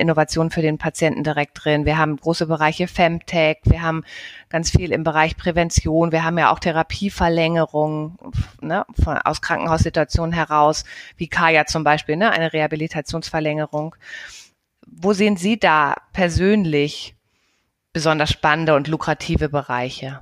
Innovationen 0.51 0.53
für 0.53 0.63
den 0.63 0.79
Patienten 0.79 1.25
direkt 1.25 1.65
drin. 1.65 1.85
Wir 1.85 1.97
haben 1.97 2.17
große 2.17 2.47
Bereiche 2.47 2.89
Femtech, 2.89 3.59
wir 3.65 3.83
haben 3.83 4.05
ganz 4.49 4.71
viel 4.71 4.93
im 4.93 5.05
Bereich 5.05 5.37
Prävention, 5.37 6.13
wir 6.13 6.25
haben 6.25 6.39
ja 6.39 6.51
auch 6.53 6.59
Therapieverlängerung 6.59 8.19
ne, 8.61 8.85
von, 9.03 9.19
aus 9.19 9.41
Krankenhaussituationen 9.41 10.33
heraus, 10.33 10.85
wie 11.17 11.29
Kaya 11.29 11.67
zum 11.67 11.85
Beispiel, 11.85 12.17
ne, 12.17 12.31
eine 12.31 12.53
Rehabilitationsverlängerung. 12.53 13.95
Wo 14.87 15.13
sehen 15.13 15.37
Sie 15.37 15.59
da 15.59 15.95
persönlich 16.13 17.15
besonders 17.93 18.31
spannende 18.31 18.75
und 18.75 18.89
lukrative 18.89 19.49
Bereiche? 19.49 20.21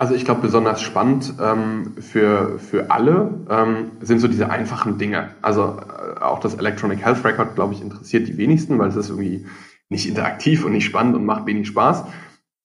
Also 0.00 0.14
ich 0.14 0.24
glaube, 0.24 0.40
besonders 0.40 0.80
spannend 0.80 1.34
ähm, 1.38 1.92
für, 2.00 2.58
für 2.58 2.90
alle 2.90 3.34
ähm, 3.50 3.90
sind 4.00 4.20
so 4.20 4.28
diese 4.28 4.48
einfachen 4.48 4.96
Dinge. 4.96 5.34
Also 5.42 5.76
äh, 5.76 6.22
auch 6.22 6.40
das 6.40 6.54
Electronic 6.54 7.04
Health 7.04 7.22
Record, 7.22 7.54
glaube 7.54 7.74
ich, 7.74 7.82
interessiert 7.82 8.26
die 8.26 8.38
wenigsten, 8.38 8.78
weil 8.78 8.88
es 8.88 8.96
ist 8.96 9.10
irgendwie 9.10 9.44
nicht 9.90 10.08
interaktiv 10.08 10.64
und 10.64 10.72
nicht 10.72 10.86
spannend 10.86 11.16
und 11.16 11.26
macht 11.26 11.44
wenig 11.44 11.68
Spaß. 11.68 12.04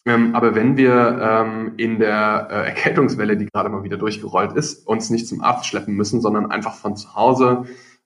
Ähm, 0.06 0.34
aber 0.34 0.56
wenn 0.56 0.78
wir 0.78 1.20
ähm, 1.22 1.74
in 1.76 2.00
der 2.00 2.48
äh, 2.50 2.68
Erkältungswelle, 2.68 3.36
die 3.36 3.48
gerade 3.48 3.68
mal 3.68 3.84
wieder 3.84 3.98
durchgerollt 3.98 4.54
ist, 4.54 4.88
uns 4.88 5.10
nicht 5.10 5.28
zum 5.28 5.42
Arzt 5.42 5.66
schleppen 5.66 5.94
müssen, 5.94 6.22
sondern 6.22 6.52
einfach 6.52 6.76
von 6.76 6.96
zu 6.96 7.16
Hause 7.16 7.66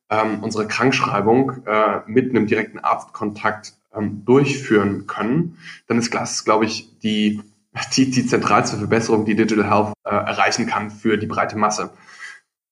ähm, 0.10 0.40
unsere 0.42 0.66
Krankschreibung 0.66 1.68
äh, 1.68 2.00
mit 2.08 2.32
einem 2.32 2.48
direkten 2.48 2.80
Arztkontakt 2.80 3.76
ähm, 3.94 4.26
durchführen 4.26 5.06
können, 5.06 5.60
dann 5.86 6.00
ist 6.00 6.12
das, 6.16 6.46
glaube 6.46 6.66
ich, 6.66 6.98
die 6.98 7.44
die, 7.86 8.10
die 8.12 8.26
zentralste 8.26 8.78
Verbesserung, 8.78 9.26
die 9.26 9.36
Digital 9.36 9.70
Health 9.70 9.94
äh, 10.04 10.10
erreichen 10.10 10.66
kann 10.66 10.92
für 10.92 11.18
die 11.18 11.28
breite 11.28 11.58
Masse. 11.58 11.92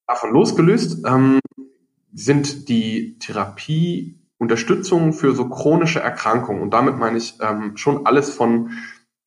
Davon 0.07 0.31
losgelöst 0.31 1.05
ähm, 1.05 1.39
sind 2.13 2.69
die 2.69 3.17
Therapieunterstützungen 3.19 5.13
für 5.13 5.35
so 5.35 5.49
chronische 5.49 5.99
Erkrankungen 5.99 6.61
und 6.61 6.71
damit 6.71 6.97
meine 6.97 7.17
ich 7.17 7.35
ähm, 7.41 7.75
schon 7.77 8.05
alles 8.05 8.33
von 8.33 8.71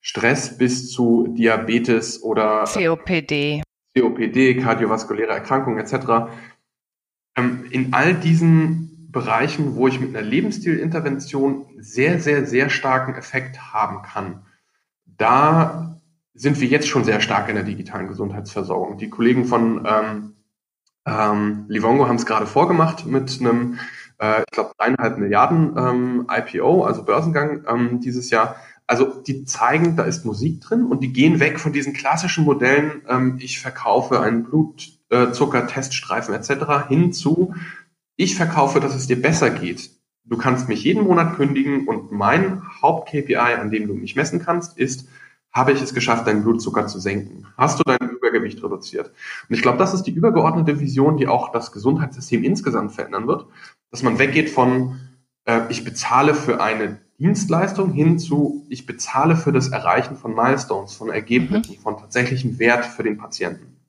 Stress 0.00 0.56
bis 0.56 0.90
zu 0.90 1.28
Diabetes 1.36 2.22
oder 2.22 2.64
COPD, 2.64 3.62
COPD, 3.96 4.56
kardiovaskuläre 4.56 5.32
Erkrankungen 5.32 5.78
etc. 5.78 6.32
Ähm, 7.36 7.66
in 7.70 7.92
all 7.92 8.14
diesen 8.14 9.08
Bereichen, 9.12 9.76
wo 9.76 9.88
ich 9.88 10.00
mit 10.00 10.16
einer 10.16 10.26
Lebensstilintervention 10.26 11.66
sehr, 11.78 12.20
sehr, 12.20 12.46
sehr 12.46 12.70
starken 12.70 13.14
Effekt 13.14 13.72
haben 13.72 14.02
kann 14.02 14.46
da 15.20 16.00
sind 16.32 16.60
wir 16.60 16.68
jetzt 16.68 16.88
schon 16.88 17.04
sehr 17.04 17.20
stark 17.20 17.48
in 17.48 17.54
der 17.54 17.64
digitalen 17.64 18.08
Gesundheitsversorgung. 18.08 18.96
Die 18.96 19.10
Kollegen 19.10 19.44
von 19.44 19.86
ähm, 19.86 20.36
ähm, 21.06 21.66
Livongo 21.68 22.08
haben 22.08 22.16
es 22.16 22.24
gerade 22.24 22.46
vorgemacht 22.46 23.04
mit 23.04 23.38
einem, 23.40 23.78
äh, 24.18 24.40
ich 24.40 24.52
glaube, 24.52 24.72
dreieinhalb 24.78 25.18
Milliarden 25.18 25.76
ähm, 25.76 26.26
IPO, 26.30 26.84
also 26.84 27.04
Börsengang 27.04 27.64
ähm, 27.68 28.00
dieses 28.00 28.30
Jahr. 28.30 28.56
also 28.86 29.22
die 29.22 29.44
zeigen, 29.44 29.96
da 29.96 30.04
ist 30.04 30.24
Musik 30.24 30.62
drin 30.62 30.86
und 30.86 31.02
die 31.02 31.12
gehen 31.12 31.38
weg 31.38 31.60
von 31.60 31.72
diesen 31.72 31.92
klassischen 31.92 32.44
Modellen, 32.44 33.02
ähm, 33.06 33.36
ich 33.40 33.60
verkaufe 33.60 34.20
einen 34.20 34.44
Blutzucker, 34.44 35.66
Teststreifen 35.66 36.34
etc. 36.34 36.88
hin 36.88 37.12
zu, 37.12 37.54
ich 38.16 38.36
verkaufe, 38.36 38.80
dass 38.80 38.94
es 38.94 39.06
dir 39.06 39.20
besser 39.20 39.50
geht. 39.50 39.90
Du 40.24 40.36
kannst 40.36 40.68
mich 40.68 40.84
jeden 40.84 41.04
Monat 41.04 41.36
kündigen 41.36 41.88
und 41.88 42.12
mein 42.12 42.62
Haupt-KPI, 42.82 43.36
an 43.36 43.70
dem 43.70 43.86
du 43.88 43.94
mich 43.94 44.16
messen 44.16 44.40
kannst, 44.40 44.78
ist, 44.78 45.08
habe 45.52 45.72
ich 45.72 45.82
es 45.82 45.94
geschafft, 45.94 46.26
deinen 46.26 46.42
Blutzucker 46.42 46.86
zu 46.86 47.00
senken? 47.00 47.46
Hast 47.56 47.78
du 47.78 47.82
dein 47.84 48.10
Übergewicht 48.10 48.62
reduziert? 48.62 49.08
Und 49.48 49.54
ich 49.54 49.62
glaube, 49.62 49.78
das 49.78 49.94
ist 49.94 50.04
die 50.04 50.12
übergeordnete 50.12 50.78
Vision, 50.78 51.16
die 51.16 51.26
auch 51.26 51.50
das 51.50 51.72
Gesundheitssystem 51.72 52.44
insgesamt 52.44 52.92
verändern 52.92 53.26
wird, 53.26 53.46
dass 53.90 54.02
man 54.02 54.18
weggeht 54.18 54.50
von, 54.50 55.00
äh, 55.46 55.62
ich 55.68 55.84
bezahle 55.84 56.34
für 56.34 56.60
eine 56.60 57.00
Dienstleistung 57.18 57.92
hin 57.92 58.18
zu, 58.18 58.64
ich 58.68 58.86
bezahle 58.86 59.36
für 59.36 59.52
das 59.52 59.68
Erreichen 59.68 60.16
von 60.16 60.34
Milestones, 60.34 60.94
von 60.94 61.10
Ergebnissen, 61.10 61.74
mhm. 61.76 61.82
von 61.82 61.98
tatsächlichem 61.98 62.58
Wert 62.58 62.86
für 62.86 63.02
den 63.02 63.18
Patienten. 63.18 63.79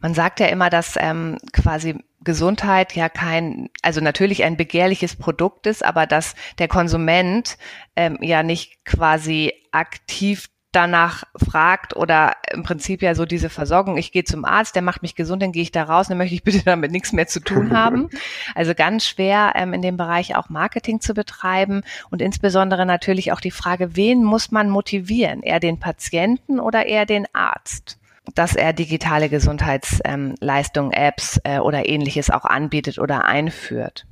Man 0.00 0.14
sagt 0.14 0.40
ja 0.40 0.46
immer, 0.46 0.70
dass 0.70 0.94
ähm, 0.98 1.38
quasi 1.52 2.02
Gesundheit 2.22 2.94
ja 2.96 3.08
kein, 3.08 3.68
also 3.82 4.00
natürlich 4.00 4.44
ein 4.44 4.56
begehrliches 4.56 5.16
Produkt 5.16 5.66
ist, 5.66 5.84
aber 5.84 6.06
dass 6.06 6.34
der 6.58 6.68
Konsument 6.68 7.58
ähm, 7.96 8.18
ja 8.20 8.42
nicht 8.42 8.84
quasi 8.84 9.52
aktiv 9.72 10.48
danach 10.74 11.24
fragt 11.36 11.94
oder 11.94 12.32
im 12.52 12.62
Prinzip 12.62 13.02
ja 13.02 13.14
so 13.14 13.24
diese 13.24 13.48
Versorgung, 13.48 13.96
ich 13.96 14.12
gehe 14.12 14.24
zum 14.24 14.44
Arzt, 14.44 14.74
der 14.74 14.82
macht 14.82 15.02
mich 15.02 15.14
gesund, 15.14 15.42
dann 15.42 15.52
gehe 15.52 15.62
ich 15.62 15.72
da 15.72 15.84
raus, 15.84 16.08
dann 16.08 16.18
möchte 16.18 16.34
ich 16.34 16.42
bitte 16.42 16.62
damit 16.64 16.90
nichts 16.90 17.12
mehr 17.12 17.26
zu 17.26 17.40
tun 17.40 17.76
haben. 17.76 18.08
Also 18.54 18.74
ganz 18.74 19.06
schwer 19.06 19.52
ähm, 19.54 19.72
in 19.72 19.82
dem 19.82 19.96
Bereich 19.96 20.36
auch 20.36 20.48
Marketing 20.48 21.00
zu 21.00 21.14
betreiben 21.14 21.82
und 22.10 22.22
insbesondere 22.22 22.86
natürlich 22.86 23.32
auch 23.32 23.40
die 23.40 23.50
Frage, 23.50 23.96
wen 23.96 24.22
muss 24.22 24.50
man 24.50 24.70
motivieren? 24.70 25.42
Eher 25.42 25.60
den 25.60 25.78
Patienten 25.78 26.60
oder 26.60 26.86
eher 26.86 27.06
den 27.06 27.26
Arzt? 27.32 27.98
Dass 28.34 28.56
er 28.56 28.72
digitale 28.72 29.28
Gesundheitsleistungen, 29.28 30.92
ähm, 30.92 30.98
Apps 30.98 31.40
äh, 31.44 31.58
oder 31.58 31.88
ähnliches 31.88 32.30
auch 32.30 32.44
anbietet 32.44 32.98
oder 32.98 33.24
einführt? 33.24 34.06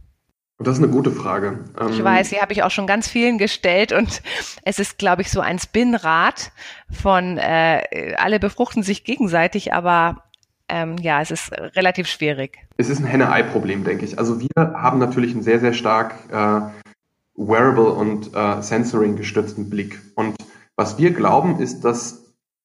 Das 0.59 0.79
ist 0.79 0.85
eine 0.85 0.93
gute 0.93 1.11
Frage. 1.11 1.61
ich 1.91 1.99
ähm, 1.99 2.05
weiß, 2.05 2.31
die 2.31 2.41
habe 2.41 2.53
ich 2.53 2.63
auch 2.63 2.71
schon 2.71 2.87
ganz 2.87 3.09
vielen 3.09 3.39
gestellt 3.39 3.93
und 3.93 4.23
es 4.65 4.79
ist, 4.79 4.99
glaube 4.99 5.23
ich, 5.23 5.31
so 5.31 5.41
ein 5.41 5.59
Spinnrad 5.59 6.53
von 6.91 7.39
äh, 7.39 8.15
alle 8.17 8.39
befruchten 8.39 8.83
sich 8.83 9.05
gegenseitig, 9.05 9.73
aber 9.73 10.23
ähm, 10.69 10.97
ja, 10.99 11.21
es 11.21 11.31
ist 11.31 11.53
relativ 11.53 12.07
schwierig. 12.07 12.59
Es 12.77 12.89
ist 12.89 13.01
ein 13.01 13.07
Henne-Ei-Problem, 13.07 13.85
denke 13.85 14.05
ich. 14.05 14.19
Also 14.19 14.41
wir 14.41 14.49
haben 14.57 14.99
natürlich 14.99 15.33
einen 15.33 15.43
sehr, 15.43 15.61
sehr 15.61 15.75
stark 15.75 16.15
äh, 16.31 16.61
Wearable 17.37 17.93
und 17.93 18.35
äh, 18.35 18.63
Sensoring 18.63 19.17
gestützten 19.17 19.69
Blick. 19.69 20.01
Und 20.15 20.37
was 20.77 20.99
wir 20.99 21.13
glauben, 21.13 21.61
ist, 21.61 21.81
dass 21.85 22.22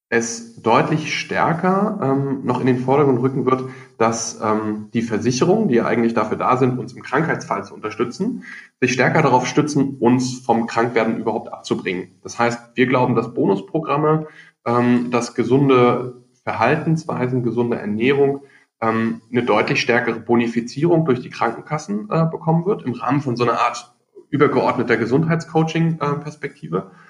es 0.10 0.62
deutlich 0.62 1.14
stärker 1.20 2.00
ähm, 2.02 2.46
noch 2.46 2.62
in 2.62 2.68
den 2.68 2.80
Vordergrund 2.80 3.22
rücken 3.22 3.46
wird, 3.46 3.70
dass 3.98 4.40
ähm, 4.42 4.90
die 4.94 5.02
Versicherungen, 5.02 5.68
die 5.68 5.82
eigentlich 5.82 6.14
dafür 6.14 6.38
da 6.38 6.56
sind, 6.56 6.80
uns 6.80 6.94
im 6.94 7.04
Krankheitsfall 7.04 7.66
zu 7.66 7.74
unterstützen, 7.74 8.44
sich 8.80 8.94
stärker 8.94 9.22
darauf 9.22 9.48
stützen, 9.48 9.98
uns 10.00 10.40
vom 10.40 10.66
Krankwerden 10.66 11.18
überhaupt 11.18 11.52
abzubringen. 11.52 12.16
Das 12.24 12.40
heißt, 12.40 12.72
wir 12.76 12.88
glauben, 12.88 13.16
dass 13.16 13.34
Bonusprogramme, 13.34 14.28
ähm, 14.66 15.12
dass 15.12 15.36
gesunde 15.36 16.24
Verhaltensweisen, 16.44 17.44
gesunde 17.44 17.78
Ernährung 17.78 18.44
ähm, 18.80 19.22
eine 19.30 19.44
deutlich 19.44 19.82
stärkere 19.82 20.22
Bonifizierung 20.22 21.04
durch 21.04 21.20
die 21.20 21.30
Krankenkassen 21.30 22.08
äh, 22.10 22.26
bekommen 22.32 22.66
wird, 22.66 22.84
im 22.84 22.94
Rahmen 22.94 23.22
von 23.22 23.36
so 23.36 23.44
einer 23.44 23.60
Art 23.60 23.94
übergeordneter 24.30 24.96
Gesundheitscoaching-Perspektive. 24.96 26.78
Äh, 26.78 27.08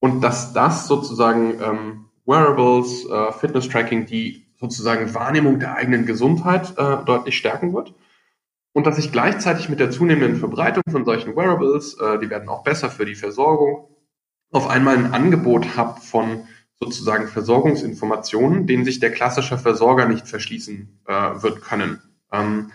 und 0.00 0.22
dass 0.22 0.52
das 0.52 0.86
sozusagen 0.86 1.54
ähm, 1.60 2.09
Wearables, 2.30 3.04
äh, 3.10 3.32
Fitness-Tracking, 3.32 4.06
die 4.06 4.46
sozusagen 4.58 5.14
Wahrnehmung 5.14 5.58
der 5.58 5.74
eigenen 5.74 6.06
Gesundheit 6.06 6.78
äh, 6.78 7.04
deutlich 7.04 7.36
stärken 7.36 7.74
wird. 7.74 7.94
Und 8.72 8.86
dass 8.86 8.98
ich 8.98 9.10
gleichzeitig 9.10 9.68
mit 9.68 9.80
der 9.80 9.90
zunehmenden 9.90 10.36
Verbreitung 10.36 10.84
von 10.90 11.04
solchen 11.04 11.34
Wearables, 11.34 11.98
äh, 12.00 12.18
die 12.20 12.30
werden 12.30 12.48
auch 12.48 12.62
besser 12.62 12.88
für 12.88 13.04
die 13.04 13.16
Versorgung, 13.16 13.88
auf 14.52 14.68
einmal 14.68 14.96
ein 14.96 15.12
Angebot 15.12 15.76
habe 15.76 16.00
von 16.00 16.44
sozusagen 16.78 17.28
Versorgungsinformationen, 17.28 18.66
denen 18.66 18.84
sich 18.84 19.00
der 19.00 19.12
klassische 19.12 19.58
Versorger 19.58 20.06
nicht 20.06 20.28
verschließen 20.28 21.00
äh, 21.06 21.12
wird 21.12 21.62
können. 21.62 22.00
Ähm, 22.32 22.70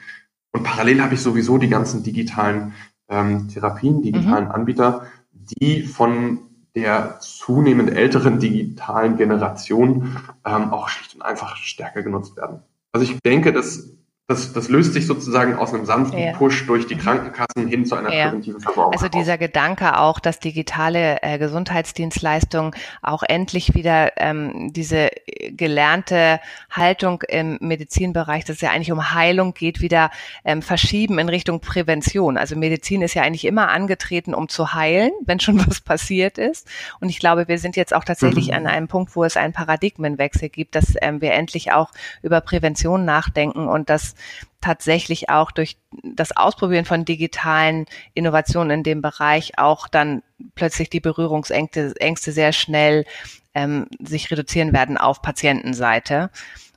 und 0.52 0.64
parallel 0.64 1.02
habe 1.02 1.16
ich 1.16 1.22
sowieso 1.22 1.58
die 1.58 1.70
ganzen 1.70 2.04
digitalen 2.04 2.74
ähm, 3.10 3.48
Therapien, 3.50 4.02
digitalen 4.02 4.46
mhm. 4.46 4.52
Anbieter, 4.52 5.08
die 5.32 5.84
von 5.84 6.40
der 6.76 7.20
zunehmend 7.20 7.92
älteren 7.92 8.40
digitalen 8.40 9.18
Generation 9.18 10.18
ähm, 10.46 10.72
auch 10.74 10.90
schlicht 10.90 11.16
und 11.16 11.22
einfach 11.22 11.56
stärker 11.56 12.04
genutzt 12.04 12.36
werden. 12.36 12.60
Also 12.92 13.12
ich 13.12 13.20
denke, 13.22 13.54
dass 13.54 13.96
das, 14.28 14.54
das 14.54 14.70
löst 14.70 14.94
sich 14.94 15.06
sozusagen 15.06 15.56
aus 15.56 15.72
einem 15.72 15.86
sanften 15.86 16.18
ja. 16.18 16.32
Push 16.32 16.66
durch 16.66 16.88
die 16.88 16.96
Krankenkassen 16.96 17.68
hin 17.68 17.86
zu 17.86 17.94
einer 17.94 18.12
ja. 18.12 18.26
präventiven 18.26 18.60
Versorgung. 18.60 18.94
Also 18.94 19.08
dieser 19.08 19.38
Gedanke 19.38 20.00
auch, 20.00 20.20
dass 20.20 20.40
digitale 20.40 21.22
äh, 21.22 21.38
Gesundheitsdienstleistungen 21.38 22.74
auch 23.04 23.22
endlich 23.22 23.76
wieder 23.76 24.14
ähm, 24.18 24.74
diese 24.74 25.12
gelernte 25.52 26.40
Haltung 26.72 27.22
im 27.28 27.60
Medizinbereich, 27.62 28.46
dass 28.46 28.56
es 28.56 28.62
ja 28.62 28.72
eigentlich 28.72 28.92
um 28.92 29.14
Heilung 29.14 29.54
geht, 29.54 29.80
wieder 29.80 30.10
ähm, 30.44 30.64
verschieben 30.64 31.20
in 31.20 31.30
Richtung 31.30 31.60
Prävention. 31.60 32.40
Also 32.40 32.56
Medizin 32.56 33.04
ist 33.04 33.14
ja 33.14 33.22
eigentlich 33.22 33.46
immer 33.46 33.70
angetreten, 33.70 34.34
um 34.34 34.50
zu 34.50 34.74
heilen, 34.74 35.12
wenn 35.28 35.40
schon 35.40 35.64
was 35.68 35.82
passiert 35.82 36.40
ist. 36.40 36.68
Und 37.00 37.10
ich 37.10 37.20
glaube, 37.20 37.48
wir 37.48 37.60
sind 37.60 37.76
jetzt 37.76 37.94
auch 37.94 38.04
tatsächlich 38.04 38.48
mhm. 38.48 38.56
an 38.56 38.68
einem 38.68 38.88
Punkt, 38.88 39.16
wo 39.16 39.24
es 39.24 39.38
einen 39.38 39.54
Paradigmenwechsel 39.54 40.50
gibt, 40.50 40.74
dass 40.74 40.96
ähm, 41.04 41.22
wir 41.22 41.34
endlich 41.34 41.74
auch 41.74 41.92
über 42.24 42.42
Prävention 42.42 43.06
nachdenken 43.06 43.68
und 43.68 43.92
dass 43.92 44.15
tatsächlich 44.62 45.30
auch 45.30 45.52
durch 45.52 45.78
das 46.04 46.36
Ausprobieren 46.36 46.86
von 46.86 47.06
digitalen 47.06 47.86
Innovationen 48.14 48.80
in 48.80 48.84
dem 48.84 49.02
Bereich 49.02 49.58
auch 49.58 49.88
dann 49.88 50.24
plötzlich 50.56 50.90
die 50.90 51.00
Berührungsängste 51.00 51.94
Ängste 52.00 52.32
sehr 52.32 52.52
schnell 52.52 53.06
ähm, 53.54 53.88
sich 54.00 54.32
reduzieren 54.32 54.74
werden 54.74 54.98
auf 54.98 55.22
Patientenseite 55.22 56.30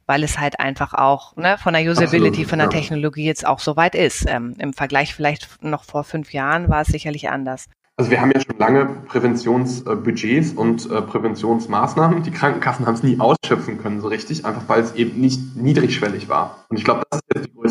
weil 0.08 0.24
es 0.24 0.38
halt 0.38 0.58
einfach 0.58 0.94
auch 0.94 1.36
ne, 1.36 1.58
von 1.58 1.74
der 1.74 1.82
Usability, 1.82 2.28
Absolut, 2.28 2.48
von 2.48 2.58
der 2.60 2.68
ja. 2.68 2.72
Technologie 2.72 3.26
jetzt 3.26 3.46
auch 3.46 3.58
so 3.58 3.76
weit 3.76 3.94
ist. 3.94 4.24
Ähm, 4.26 4.54
Im 4.58 4.72
Vergleich 4.72 5.14
vielleicht 5.14 5.62
noch 5.62 5.84
vor 5.84 6.02
fünf 6.02 6.32
Jahren 6.32 6.70
war 6.70 6.80
es 6.80 6.88
sicherlich 6.88 7.28
anders. 7.28 7.66
Also 7.98 8.12
wir 8.12 8.20
haben 8.20 8.30
ja 8.30 8.40
schon 8.40 8.56
lange 8.58 8.86
Präventionsbudgets 9.08 10.52
und 10.52 10.88
äh, 10.88 11.02
Präventionsmaßnahmen. 11.02 12.22
Die 12.22 12.30
Krankenkassen 12.30 12.86
haben 12.86 12.94
es 12.94 13.02
nie 13.02 13.18
ausschöpfen 13.18 13.78
können 13.78 14.00
so 14.00 14.06
richtig, 14.06 14.46
einfach 14.46 14.62
weil 14.68 14.82
es 14.82 14.94
eben 14.94 15.20
nicht 15.20 15.56
niedrigschwellig 15.56 16.28
war. 16.28 16.64
Und 16.68 16.78
ich 16.78 16.84
glaube, 16.84 17.02
das 17.10 17.20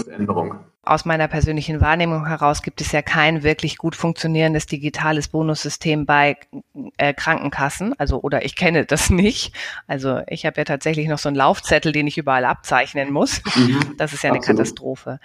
ist 0.02 0.08
Änderung 0.08 0.60
aus 0.88 1.06
meiner 1.06 1.28
persönlichen 1.28 1.82
Wahrnehmung 1.82 2.26
heraus 2.28 2.62
gibt 2.62 2.82
es 2.82 2.92
ja 2.92 3.02
kein 3.02 3.44
wirklich 3.44 3.78
gut 3.78 3.96
funktionierendes 3.96 4.66
digitales 4.66 5.28
Bonussystem 5.28 6.06
bei 6.06 6.38
äh, 6.98 7.14
Krankenkassen. 7.14 7.94
Also, 8.00 8.22
oder 8.22 8.46
ich 8.46 8.56
kenne 8.56 8.86
das 8.86 9.10
nicht. 9.10 9.54
Also 9.86 10.22
ich 10.28 10.46
habe 10.46 10.60
ja 10.62 10.64
tatsächlich 10.64 11.08
noch 11.08 11.20
so 11.20 11.30
einen 11.30 11.36
Laufzettel, 11.36 11.92
den 11.92 12.08
ich 12.08 12.18
überall 12.18 12.46
abzeichnen 12.46 13.12
muss. 13.12 13.42
Mhm, 13.56 13.96
das 13.98 14.14
ist 14.14 14.24
ja 14.24 14.30
eine 14.30 14.40
absolut. 14.40 14.60
Katastrophe. 14.60 15.20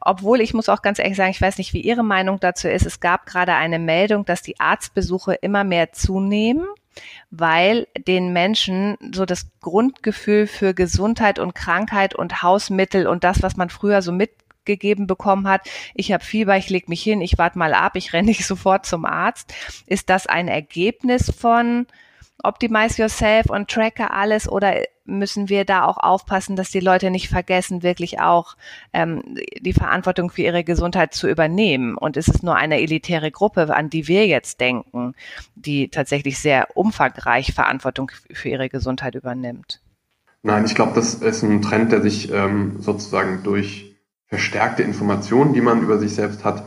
Obwohl, 0.00 0.40
ich 0.40 0.54
muss 0.54 0.68
auch 0.68 0.82
ganz 0.82 0.98
ehrlich 0.98 1.16
sagen, 1.16 1.30
ich 1.30 1.40
weiß 1.40 1.58
nicht, 1.58 1.72
wie 1.72 1.80
Ihre 1.80 2.04
Meinung 2.04 2.38
dazu 2.40 2.68
ist. 2.68 2.86
Es 2.86 3.00
gab 3.00 3.26
gerade 3.26 3.54
eine 3.54 3.78
Meldung, 3.78 4.24
dass 4.24 4.42
die 4.42 4.60
Arztbesuche 4.60 5.34
immer 5.34 5.64
mehr 5.64 5.92
zunehmen 5.92 6.66
weil 7.30 7.86
den 8.06 8.32
Menschen 8.32 8.96
so 9.12 9.24
das 9.24 9.50
Grundgefühl 9.60 10.46
für 10.46 10.74
Gesundheit 10.74 11.38
und 11.38 11.54
Krankheit 11.54 12.14
und 12.14 12.42
Hausmittel 12.42 13.06
und 13.06 13.24
das, 13.24 13.42
was 13.42 13.56
man 13.56 13.70
früher 13.70 14.02
so 14.02 14.12
mit 14.12 14.30
gegeben 14.64 15.06
bekommen 15.06 15.48
hat, 15.48 15.62
ich 15.94 16.12
habe 16.12 16.22
Fieber, 16.22 16.56
ich 16.56 16.68
leg 16.70 16.88
mich 16.88 17.02
hin, 17.02 17.20
ich 17.20 17.38
warte 17.38 17.58
mal 17.58 17.74
ab, 17.74 17.96
ich 17.96 18.12
renne 18.12 18.28
nicht 18.28 18.46
sofort 18.46 18.86
zum 18.86 19.04
Arzt. 19.04 19.52
Ist 19.86 20.10
das 20.10 20.26
ein 20.26 20.46
Ergebnis 20.46 21.32
von 21.36 21.86
Optimize 22.42 23.00
Yourself 23.02 23.46
und 23.50 23.68
tracke 23.68 24.10
alles 24.10 24.48
oder 24.48 24.82
müssen 25.04 25.48
wir 25.48 25.64
da 25.64 25.84
auch 25.84 25.96
aufpassen, 25.96 26.54
dass 26.54 26.70
die 26.70 26.80
Leute 26.80 27.10
nicht 27.10 27.28
vergessen, 27.28 27.82
wirklich 27.82 28.20
auch 28.20 28.56
ähm, 28.92 29.22
die 29.60 29.72
Verantwortung 29.72 30.30
für 30.30 30.42
ihre 30.42 30.62
Gesundheit 30.62 31.14
zu 31.14 31.28
übernehmen? 31.28 31.96
Und 31.96 32.16
ist 32.16 32.28
es 32.28 32.42
nur 32.42 32.54
eine 32.54 32.80
elitäre 32.80 33.30
Gruppe, 33.30 33.74
an 33.74 33.90
die 33.90 34.06
wir 34.06 34.26
jetzt 34.26 34.60
denken, 34.60 35.14
die 35.56 35.88
tatsächlich 35.88 36.38
sehr 36.38 36.76
umfangreich 36.76 37.54
Verantwortung 37.54 38.10
für 38.30 38.50
ihre 38.50 38.68
Gesundheit 38.68 39.14
übernimmt? 39.14 39.80
Nein, 40.42 40.64
ich 40.64 40.74
glaube, 40.74 40.92
das 40.94 41.14
ist 41.14 41.42
ein 41.42 41.62
Trend, 41.62 41.90
der 41.90 42.02
sich 42.02 42.30
ähm, 42.32 42.80
sozusagen 42.80 43.42
durch 43.42 43.96
verstärkte 44.26 44.82
Informationen, 44.82 45.54
die 45.54 45.60
man 45.60 45.82
über 45.82 45.98
sich 45.98 46.14
selbst 46.14 46.44
hat, 46.44 46.64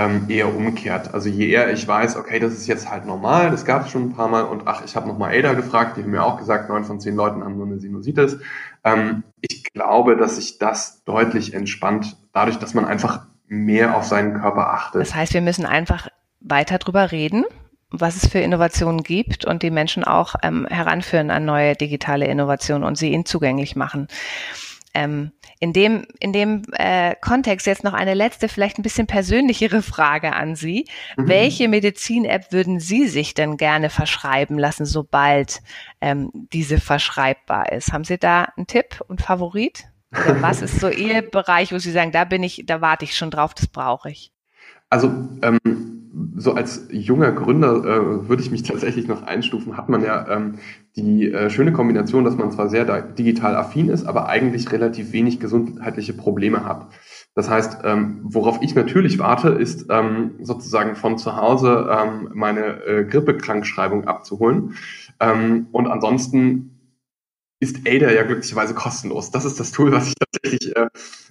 ähm, 0.00 0.24
eher 0.28 0.54
umkehrt. 0.54 1.12
Also 1.12 1.28
je 1.28 1.50
eher 1.50 1.70
ich 1.72 1.86
weiß, 1.86 2.16
okay, 2.16 2.38
das 2.38 2.54
ist 2.54 2.66
jetzt 2.66 2.90
halt 2.90 3.04
normal, 3.04 3.50
das 3.50 3.66
gab 3.66 3.84
es 3.84 3.90
schon 3.90 4.04
ein 4.04 4.12
paar 4.14 4.28
Mal 4.28 4.44
und 4.44 4.62
ach, 4.66 4.82
ich 4.84 4.96
habe 4.96 5.06
nochmal 5.06 5.36
Ada 5.36 5.52
gefragt, 5.52 5.96
die 5.96 6.02
haben 6.02 6.10
mir 6.10 6.24
auch 6.24 6.38
gesagt, 6.38 6.70
neun 6.70 6.84
von 6.84 7.00
zehn 7.00 7.14
Leuten 7.14 7.44
haben 7.44 7.56
nur 7.56 7.66
eine 7.66 7.78
Sinusitis. 7.78 8.38
Ähm, 8.82 9.24
ich 9.42 9.64
glaube, 9.64 10.16
dass 10.16 10.36
sich 10.36 10.58
das 10.58 11.04
deutlich 11.04 11.52
entspannt, 11.52 12.16
dadurch, 12.32 12.58
dass 12.58 12.72
man 12.72 12.86
einfach 12.86 13.26
mehr 13.46 13.94
auf 13.96 14.04
seinen 14.04 14.40
Körper 14.40 14.72
achtet. 14.72 15.02
Das 15.02 15.14
heißt, 15.14 15.34
wir 15.34 15.42
müssen 15.42 15.66
einfach 15.66 16.08
weiter 16.40 16.78
drüber 16.78 17.12
reden, 17.12 17.44
was 17.90 18.16
es 18.16 18.26
für 18.26 18.38
Innovationen 18.38 19.02
gibt 19.02 19.44
und 19.44 19.62
die 19.62 19.70
Menschen 19.70 20.04
auch 20.04 20.34
ähm, 20.42 20.66
heranführen 20.70 21.30
an 21.30 21.44
neue 21.44 21.74
digitale 21.74 22.26
Innovationen 22.26 22.84
und 22.84 22.96
sie 22.96 23.12
ihnen 23.12 23.26
zugänglich 23.26 23.76
machen. 23.76 24.08
Ähm, 24.92 25.32
in 25.60 25.72
dem, 25.72 26.04
in 26.18 26.32
dem 26.32 26.62
äh, 26.72 27.14
Kontext 27.20 27.66
jetzt 27.66 27.84
noch 27.84 27.92
eine 27.92 28.14
letzte, 28.14 28.48
vielleicht 28.48 28.78
ein 28.78 28.82
bisschen 28.82 29.06
persönlichere 29.06 29.82
Frage 29.82 30.32
an 30.34 30.56
Sie. 30.56 30.86
Mhm. 31.16 31.28
Welche 31.28 31.68
Medizin-App 31.68 32.52
würden 32.52 32.80
Sie 32.80 33.06
sich 33.06 33.34
denn 33.34 33.56
gerne 33.56 33.90
verschreiben 33.90 34.58
lassen, 34.58 34.86
sobald 34.86 35.60
ähm, 36.00 36.30
diese 36.52 36.80
verschreibbar 36.80 37.72
ist? 37.72 37.92
Haben 37.92 38.04
Sie 38.04 38.18
da 38.18 38.48
einen 38.56 38.66
Tipp 38.66 39.00
und 39.06 39.22
Favorit? 39.22 39.84
Oder 40.12 40.42
was 40.42 40.60
ist 40.60 40.80
so 40.80 40.88
Ihr 40.88 41.22
Bereich, 41.30 41.72
wo 41.72 41.78
Sie 41.78 41.92
sagen, 41.92 42.10
da 42.10 42.24
bin 42.24 42.42
ich, 42.42 42.64
da 42.66 42.80
warte 42.80 43.04
ich 43.04 43.16
schon 43.16 43.30
drauf, 43.30 43.54
das 43.54 43.68
brauche 43.68 44.10
ich? 44.10 44.32
Also 44.88 45.06
ähm, 45.42 45.58
so 46.40 46.54
als 46.54 46.86
junger 46.90 47.32
Gründer 47.32 47.84
äh, 47.84 48.28
würde 48.28 48.42
ich 48.42 48.50
mich 48.50 48.62
tatsächlich 48.62 49.06
noch 49.06 49.22
einstufen, 49.22 49.76
hat 49.76 49.90
man 49.90 50.02
ja 50.02 50.26
ähm, 50.28 50.54
die 50.96 51.30
äh, 51.30 51.50
schöne 51.50 51.72
Kombination, 51.72 52.24
dass 52.24 52.36
man 52.36 52.50
zwar 52.50 52.70
sehr 52.70 53.02
digital 53.02 53.56
affin 53.56 53.90
ist, 53.90 54.06
aber 54.06 54.26
eigentlich 54.26 54.72
relativ 54.72 55.12
wenig 55.12 55.38
gesundheitliche 55.38 56.14
Probleme 56.14 56.64
hat. 56.64 56.88
Das 57.34 57.50
heißt, 57.50 57.80
ähm, 57.84 58.20
worauf 58.22 58.62
ich 58.62 58.74
natürlich 58.74 59.18
warte, 59.18 59.50
ist 59.50 59.86
ähm, 59.90 60.32
sozusagen 60.40 60.96
von 60.96 61.18
zu 61.18 61.36
Hause 61.36 61.90
ähm, 61.90 62.30
meine 62.32 62.84
äh, 62.84 63.04
Grippekrankschreibung 63.04 64.08
abzuholen. 64.08 64.74
Ähm, 65.20 65.66
und 65.72 65.88
ansonsten 65.88 66.79
ist 67.60 67.86
Ada 67.86 68.10
ja 68.10 68.22
glücklicherweise 68.24 68.74
kostenlos. 68.74 69.30
Das 69.30 69.44
ist 69.44 69.60
das 69.60 69.70
Tool, 69.70 69.92
was 69.92 70.08
ich 70.08 70.14
tatsächlich 70.14 70.74
äh, 70.76 70.88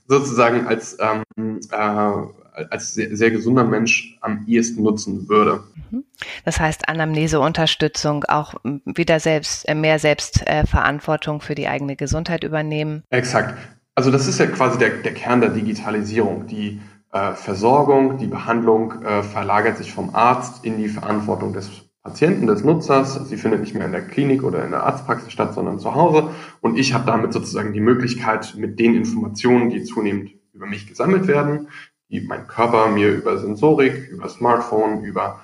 sozusagen 0.07 0.67
als, 0.67 0.97
ähm, 0.99 1.59
äh, 1.71 1.75
als 1.75 2.93
sehr, 2.93 3.15
sehr 3.15 3.31
gesunder 3.31 3.63
Mensch 3.63 4.17
am 4.21 4.45
ehesten 4.47 4.83
nutzen 4.83 5.27
würde. 5.27 5.63
Mhm. 5.91 6.05
Das 6.45 6.59
heißt 6.59 6.87
Anamneseunterstützung, 6.87 8.25
auch 8.25 8.53
wieder 8.63 9.19
selbst 9.19 9.67
äh, 9.67 9.75
mehr 9.75 9.99
Selbstverantwortung 9.99 11.41
für 11.41 11.55
die 11.55 11.67
eigene 11.67 11.95
Gesundheit 11.95 12.43
übernehmen. 12.43 13.03
Exakt. 13.09 13.57
Also 13.95 14.11
das 14.11 14.27
ist 14.27 14.39
ja 14.39 14.45
quasi 14.45 14.77
der, 14.77 14.89
der 15.01 15.13
Kern 15.13 15.41
der 15.41 15.49
Digitalisierung. 15.49 16.47
Die 16.47 16.79
äh, 17.11 17.33
Versorgung, 17.33 18.17
die 18.17 18.27
Behandlung 18.27 19.01
äh, 19.03 19.23
verlagert 19.23 19.77
sich 19.77 19.91
vom 19.91 20.13
Arzt 20.13 20.63
in 20.63 20.77
die 20.77 20.89
Verantwortung 20.89 21.53
des 21.53 21.88
Patienten, 22.01 22.47
des 22.47 22.63
Nutzers. 22.63 23.27
Sie 23.27 23.37
findet 23.37 23.61
nicht 23.61 23.75
mehr 23.75 23.85
in 23.85 23.91
der 23.91 24.07
Klinik 24.07 24.43
oder 24.43 24.63
in 24.63 24.71
der 24.71 24.83
Arztpraxis 24.83 25.33
statt, 25.33 25.53
sondern 25.53 25.79
zu 25.79 25.95
Hause. 25.95 26.29
Und 26.61 26.77
ich 26.77 26.93
habe 26.93 27.05
damit 27.05 27.33
sozusagen 27.33 27.73
die 27.73 27.81
Möglichkeit, 27.81 28.55
mit 28.57 28.79
den 28.79 28.95
Informationen, 28.95 29.69
die 29.69 29.83
zunehmend 29.83 30.31
über 30.53 30.65
mich 30.65 30.87
gesammelt 30.87 31.27
werden, 31.27 31.67
die 32.09 32.21
mein 32.21 32.47
Körper 32.47 32.89
mir 32.89 33.11
über 33.11 33.37
Sensorik, 33.37 34.09
über 34.09 34.29
Smartphone, 34.29 35.03
über 35.03 35.41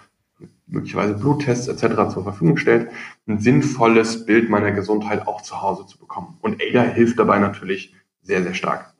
möglicherweise 0.68 1.13
Bluttests 1.13 1.68
etc. 1.68 2.13
zur 2.13 2.24
Verfügung 2.24 2.58
stellt, 2.58 2.89
ein 3.28 3.39
sinnvolles 3.39 4.26
Bild 4.26 4.50
meiner 4.50 4.72
Gesundheit 4.72 5.28
auch 5.28 5.41
zu 5.41 5.62
Hause 5.62 5.86
zu 5.86 6.00
bekommen. 6.00 6.38
Und 6.41 6.62
ADA 6.62 6.84
hilft 6.84 7.20
dabei 7.20 7.39
natürlich 7.39 7.94
sehr, 8.22 8.41
sehr 8.41 8.54
stark. 8.54 8.95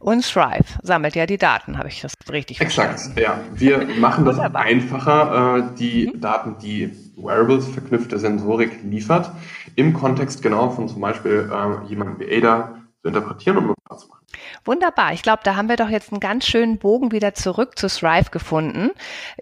Und 0.00 0.24
Thrive 0.24 0.66
sammelt 0.82 1.14
ja 1.14 1.26
die 1.26 1.38
Daten, 1.38 1.78
habe 1.78 1.88
ich 1.88 2.00
das 2.00 2.14
richtig 2.30 2.60
Exakt, 2.60 3.00
verstanden? 3.00 3.18
Exakt, 3.18 3.54
ja. 3.54 3.58
Wir 3.58 3.86
machen 3.98 4.24
das 4.24 4.38
einfacher, 4.38 5.58
äh, 5.58 5.76
die 5.78 6.12
mhm. 6.12 6.20
Daten, 6.20 6.58
die 6.58 6.92
Wearables 7.16 7.68
verknüpfte 7.68 8.18
Sensorik 8.18 8.82
liefert, 8.84 9.30
im 9.74 9.92
Kontext 9.92 10.42
genau 10.42 10.70
von 10.70 10.88
zum 10.88 11.00
Beispiel 11.00 11.50
äh, 11.52 11.88
jemandem 11.88 12.20
wie 12.20 12.36
Ada 12.36 12.82
zu 13.02 13.08
interpretieren 13.08 13.58
und 13.58 13.66
nutzbar 13.68 13.98
zu 13.98 14.08
machen. 14.08 14.15
Wunderbar. 14.64 15.12
Ich 15.12 15.22
glaube, 15.22 15.40
da 15.44 15.56
haben 15.56 15.68
wir 15.68 15.76
doch 15.76 15.88
jetzt 15.88 16.12
einen 16.12 16.20
ganz 16.20 16.46
schönen 16.46 16.78
Bogen 16.78 17.12
wieder 17.12 17.34
zurück 17.34 17.78
zu 17.78 17.88
Thrive 17.88 18.30
gefunden. 18.30 18.90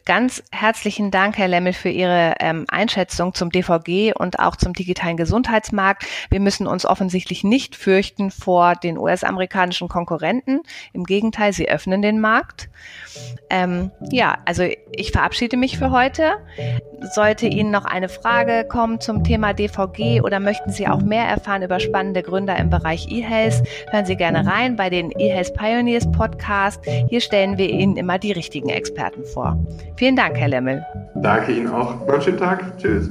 Ganz 0.05 0.43
herzlichen 0.53 1.11
Dank, 1.11 1.39
Herr 1.39 1.49
Lemmel, 1.49 1.73
für 1.73 1.89
Ihre 1.89 2.35
ähm, 2.41 2.67
Einschätzung 2.69 3.35
zum 3.35 3.51
DVG 3.51 4.13
und 4.15 4.39
auch 4.39 4.57
zum 4.57 4.75
digitalen 4.75 5.17
Gesundheitsmarkt. 5.17 6.05
Wir 6.31 6.41
müssen 6.41 6.67
uns 6.67 6.85
offensichtlich 6.85 7.45
nicht 7.45 7.75
fürchten 7.75 8.31
vor 8.31 8.75
den 8.75 8.99
US-amerikanischen 8.99 9.89
Konkurrenten. 9.89 10.61
Im 10.93 11.05
Gegenteil, 11.05 11.53
sie 11.53 11.69
öffnen 11.69 12.03
den 12.03 12.21
Markt. 12.21 12.69
Ähm, 13.49 13.91
ja, 14.11 14.39
also 14.45 14.65
ich 14.93 15.13
verabschiede 15.13 15.57
mich 15.57 15.79
für 15.79 15.91
heute. 15.91 16.35
Sollte 17.13 17.47
Ihnen 17.47 17.71
noch 17.71 17.85
eine 17.85 18.09
Frage 18.09 18.65
kommen 18.65 19.01
zum 19.01 19.25
Thema 19.25 19.53
DVG 19.53 20.21
oder 20.23 20.41
möchten 20.41 20.71
Sie 20.71 20.89
auch 20.89 21.01
mehr 21.01 21.25
erfahren 21.25 21.63
über 21.63 21.81
spannende 21.81 22.23
Gründer 22.23 22.57
im 22.57 22.71
Bereich 22.71 23.09
E-Health, 23.11 23.63
hören 23.91 24.07
Sie 24.07 24.17
gerne 24.17 24.47
rein 24.47 24.74
bei 24.77 24.91
den 24.91 25.11
eHealth 25.13 25.55
Pioneers 25.55 26.11
Podcast. 26.13 26.81
Hier 27.09 27.21
stellen 27.21 27.59
wir 27.59 27.69
Ihnen 27.69 27.97
immer 27.97 28.19
die 28.19 28.33
richtigen 28.33 28.69
Experten 28.69 29.25
vor. 29.25 29.59
Vielen 29.97 30.17
Dank, 30.17 30.37
Herr 30.37 30.49
Lemmel. 30.49 30.85
Danke 31.17 31.53
Ihnen 31.53 31.69
auch. 31.69 32.07
Einen 32.07 32.23
schönen 32.23 32.39
Tag. 32.39 32.79
Tschüss. 32.79 33.11